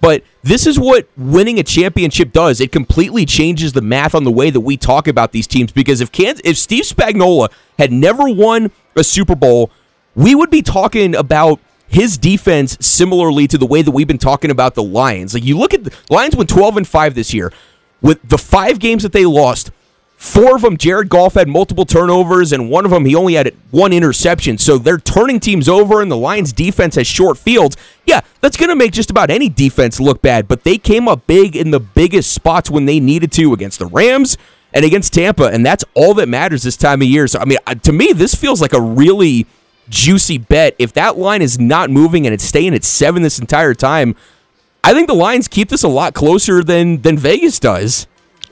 But 0.00 0.22
this 0.42 0.66
is 0.66 0.78
what 0.78 1.08
winning 1.16 1.58
a 1.58 1.62
championship 1.62 2.32
does. 2.32 2.60
It 2.60 2.70
completely 2.70 3.24
changes 3.24 3.72
the 3.72 3.80
math 3.80 4.14
on 4.14 4.24
the 4.24 4.30
way 4.30 4.50
that 4.50 4.60
we 4.60 4.76
talk 4.76 5.08
about 5.08 5.32
these 5.32 5.46
teams. 5.46 5.72
Because 5.72 6.00
if 6.00 6.12
Kansas, 6.12 6.42
if 6.44 6.58
Steve 6.58 6.84
Spagnuolo 6.84 7.50
had 7.78 7.92
never 7.92 8.28
won 8.28 8.70
a 8.94 9.02
Super 9.02 9.34
Bowl, 9.34 9.70
we 10.14 10.34
would 10.34 10.50
be 10.50 10.62
talking 10.62 11.14
about 11.14 11.60
his 11.88 12.18
defense 12.18 12.76
similarly 12.80 13.46
to 13.46 13.58
the 13.58 13.66
way 13.66 13.80
that 13.82 13.90
we've 13.90 14.08
been 14.08 14.18
talking 14.18 14.50
about 14.50 14.74
the 14.74 14.82
Lions. 14.82 15.34
Like 15.34 15.44
you 15.44 15.56
look 15.56 15.72
at 15.72 15.84
the 15.84 15.94
Lions 16.10 16.36
went 16.36 16.50
12 16.50 16.78
and 16.78 16.88
5 16.88 17.14
this 17.14 17.32
year. 17.32 17.52
With 18.02 18.20
the 18.28 18.38
5 18.38 18.78
games 18.78 19.02
that 19.02 19.12
they 19.12 19.24
lost, 19.24 19.70
Four 20.16 20.56
of 20.56 20.62
them, 20.62 20.78
Jared 20.78 21.10
Goff 21.10 21.34
had 21.34 21.46
multiple 21.46 21.84
turnovers, 21.84 22.50
and 22.50 22.70
one 22.70 22.86
of 22.86 22.90
them, 22.90 23.04
he 23.04 23.14
only 23.14 23.34
had 23.34 23.54
one 23.70 23.92
interception. 23.92 24.56
So 24.56 24.78
they're 24.78 24.98
turning 24.98 25.40
teams 25.40 25.68
over, 25.68 26.00
and 26.00 26.10
the 26.10 26.16
Lions' 26.16 26.54
defense 26.54 26.94
has 26.94 27.06
short 27.06 27.36
fields. 27.36 27.76
Yeah, 28.06 28.22
that's 28.40 28.56
going 28.56 28.70
to 28.70 28.74
make 28.74 28.92
just 28.92 29.10
about 29.10 29.30
any 29.30 29.50
defense 29.50 30.00
look 30.00 30.22
bad, 30.22 30.48
but 30.48 30.64
they 30.64 30.78
came 30.78 31.06
up 31.06 31.26
big 31.26 31.54
in 31.54 31.70
the 31.70 31.80
biggest 31.80 32.32
spots 32.32 32.70
when 32.70 32.86
they 32.86 32.98
needed 32.98 33.30
to 33.32 33.52
against 33.52 33.78
the 33.78 33.86
Rams 33.86 34.38
and 34.72 34.86
against 34.86 35.12
Tampa, 35.12 35.44
and 35.44 35.64
that's 35.64 35.84
all 35.94 36.14
that 36.14 36.28
matters 36.28 36.62
this 36.62 36.78
time 36.78 37.02
of 37.02 37.08
year. 37.08 37.26
So, 37.26 37.38
I 37.38 37.44
mean, 37.44 37.58
to 37.82 37.92
me, 37.92 38.12
this 38.12 38.34
feels 38.34 38.62
like 38.62 38.72
a 38.72 38.80
really 38.80 39.46
juicy 39.88 40.38
bet. 40.38 40.74
If 40.78 40.94
that 40.94 41.18
line 41.18 41.42
is 41.42 41.58
not 41.58 41.90
moving 41.90 42.26
and 42.26 42.32
it's 42.32 42.44
staying 42.44 42.74
at 42.74 42.84
seven 42.84 43.22
this 43.22 43.38
entire 43.38 43.74
time, 43.74 44.16
I 44.82 44.92
think 44.92 45.08
the 45.08 45.14
Lions 45.14 45.46
keep 45.48 45.68
this 45.68 45.82
a 45.82 45.88
lot 45.88 46.14
closer 46.14 46.62
than 46.62 47.02
than 47.02 47.18
Vegas 47.18 47.58
does. 47.58 48.06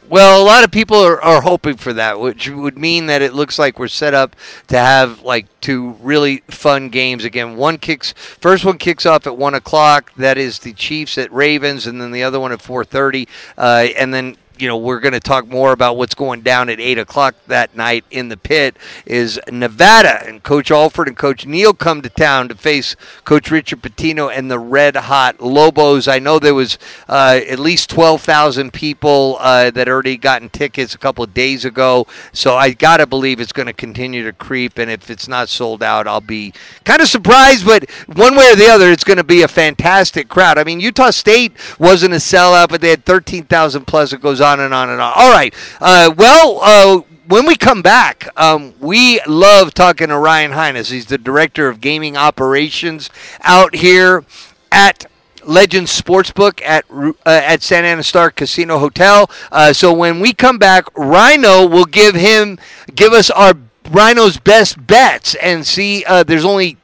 Well, 0.06 0.40
a 0.40 0.44
lot 0.44 0.64
of 0.64 0.70
people 0.70 0.98
are, 0.98 1.20
are 1.22 1.40
hoping 1.40 1.76
for 1.76 1.94
that, 1.94 2.20
which 2.20 2.48
would 2.48 2.76
mean 2.76 3.06
that 3.06 3.22
it 3.22 3.32
looks 3.32 3.58
like 3.58 3.78
we're 3.78 3.88
set 3.88 4.12
up 4.12 4.36
to 4.68 4.78
have 4.78 5.22
like 5.22 5.46
two 5.62 5.92
really 6.00 6.42
fun 6.48 6.90
games 6.90 7.24
again. 7.24 7.56
One 7.56 7.78
kicks, 7.78 8.12
first 8.12 8.66
one 8.66 8.76
kicks 8.76 9.06
off 9.06 9.26
at 9.26 9.38
one 9.38 9.54
o'clock. 9.54 10.12
That 10.16 10.36
is 10.36 10.58
the 10.58 10.74
Chiefs 10.74 11.16
at 11.16 11.32
Ravens, 11.32 11.86
and 11.86 12.00
then 12.00 12.12
the 12.12 12.22
other 12.22 12.38
one 12.38 12.52
at 12.52 12.60
four 12.60 12.84
thirty, 12.84 13.26
uh, 13.56 13.88
and 13.96 14.12
then 14.12 14.36
you 14.58 14.68
know, 14.68 14.76
we're 14.76 15.00
going 15.00 15.12
to 15.12 15.20
talk 15.20 15.48
more 15.48 15.72
about 15.72 15.96
what's 15.96 16.14
going 16.14 16.42
down 16.42 16.68
at 16.68 16.80
8 16.80 16.98
o'clock 16.98 17.34
that 17.46 17.76
night 17.76 18.04
in 18.10 18.28
the 18.28 18.36
pit 18.36 18.76
is 19.06 19.40
Nevada. 19.50 20.26
And 20.26 20.42
Coach 20.42 20.70
Alford 20.70 21.08
and 21.08 21.16
Coach 21.16 21.46
Neal 21.46 21.72
come 21.72 22.02
to 22.02 22.08
town 22.08 22.48
to 22.48 22.54
face 22.54 22.96
Coach 23.24 23.50
Richard 23.50 23.82
Pitino 23.82 24.30
and 24.32 24.50
the 24.50 24.58
Red 24.58 24.96
Hot 24.96 25.40
Lobos. 25.40 26.06
I 26.06 26.18
know 26.18 26.38
there 26.38 26.54
was 26.54 26.78
uh, 27.08 27.40
at 27.48 27.58
least 27.58 27.90
12,000 27.90 28.72
people 28.72 29.36
uh, 29.40 29.70
that 29.72 29.88
already 29.88 30.16
gotten 30.16 30.48
tickets 30.48 30.94
a 30.94 30.98
couple 30.98 31.24
of 31.24 31.34
days 31.34 31.64
ago. 31.64 32.06
So 32.32 32.56
I 32.56 32.70
got 32.70 32.98
to 32.98 33.06
believe 33.06 33.40
it's 33.40 33.52
going 33.52 33.66
to 33.66 33.72
continue 33.72 34.24
to 34.24 34.32
creep. 34.32 34.78
And 34.78 34.90
if 34.90 35.10
it's 35.10 35.28
not 35.28 35.48
sold 35.48 35.82
out, 35.82 36.06
I'll 36.06 36.20
be 36.20 36.52
kind 36.84 37.00
of 37.00 37.08
surprised. 37.08 37.66
But 37.66 37.90
one 38.06 38.36
way 38.36 38.52
or 38.52 38.56
the 38.56 38.68
other, 38.68 38.90
it's 38.90 39.04
going 39.04 39.16
to 39.16 39.24
be 39.24 39.42
a 39.42 39.48
fantastic 39.48 40.28
crowd. 40.28 40.58
I 40.58 40.64
mean, 40.64 40.80
Utah 40.80 41.10
State 41.10 41.52
wasn't 41.78 42.14
a 42.14 42.18
sellout, 42.18 42.68
but 42.68 42.80
they 42.80 42.90
had 42.90 43.04
13,000 43.04 43.86
plus. 43.86 44.12
It 44.12 44.20
goes 44.20 44.40
on 44.44 44.60
and 44.60 44.72
on 44.72 44.90
and 44.90 45.00
on. 45.00 45.12
All 45.16 45.32
right. 45.32 45.54
Uh, 45.80 46.14
well, 46.16 46.60
uh, 46.62 47.00
when 47.26 47.46
we 47.46 47.56
come 47.56 47.82
back, 47.82 48.28
um, 48.36 48.74
we 48.80 49.20
love 49.26 49.74
talking 49.74 50.08
to 50.08 50.18
Ryan 50.18 50.52
Hines. 50.52 50.90
He's 50.90 51.06
the 51.06 51.18
director 51.18 51.68
of 51.68 51.80
gaming 51.80 52.16
operations 52.16 53.10
out 53.42 53.76
here 53.76 54.24
at 54.70 55.06
Legends 55.46 55.98
Sportsbook 55.98 56.62
at 56.62 56.84
uh, 56.90 57.12
at 57.24 57.62
Santa 57.62 57.88
Ana 57.88 58.02
Star 58.02 58.30
Casino 58.30 58.78
Hotel. 58.78 59.30
Uh, 59.50 59.72
so 59.72 59.92
when 59.92 60.20
we 60.20 60.32
come 60.32 60.58
back, 60.58 60.86
Rhino 60.96 61.66
will 61.66 61.84
give 61.84 62.14
him 62.14 62.58
give 62.94 63.12
us 63.12 63.30
our 63.30 63.54
Rhino's 63.90 64.38
best 64.38 64.86
bets 64.86 65.34
and 65.36 65.66
see. 65.66 66.04
Uh, 66.04 66.22
there's 66.22 66.44
only 66.44 66.78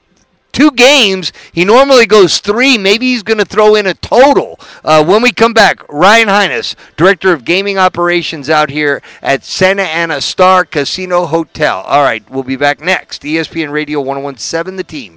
two 0.53 0.71
games. 0.71 1.33
He 1.53 1.65
normally 1.65 2.07
goes 2.07 2.39
three. 2.39 2.79
Maybe 2.79 3.07
he's 3.07 3.23
going 3.23 3.39
to 3.39 3.45
throw 3.45 3.75
in 3.75 3.87
a 3.87 3.95
total. 3.95 4.59
Uh, 4.85 5.05
when 5.05 5.23
we 5.23 5.33
come 5.33 5.53
back, 5.53 5.83
Ryan 5.89 6.29
Hines, 6.29 6.77
Director 6.97 7.33
of 7.33 7.45
Gaming 7.45 7.79
Operations 7.79 8.51
out 8.51 8.71
here 8.71 9.03
at 9.23 9.45
Santa 9.45 9.83
Ana 9.83 10.21
Star 10.21 10.65
Casino 10.65 11.27
Hotel. 11.27 11.81
All 11.81 12.03
right, 12.03 12.29
we'll 12.31 12.43
be 12.43 12.57
back 12.57 12.81
next. 12.81 13.23
ESPN 13.23 13.73
Radio 13.73 14.01
1017, 14.01 14.77
The 14.77 14.85
Team. 14.85 15.09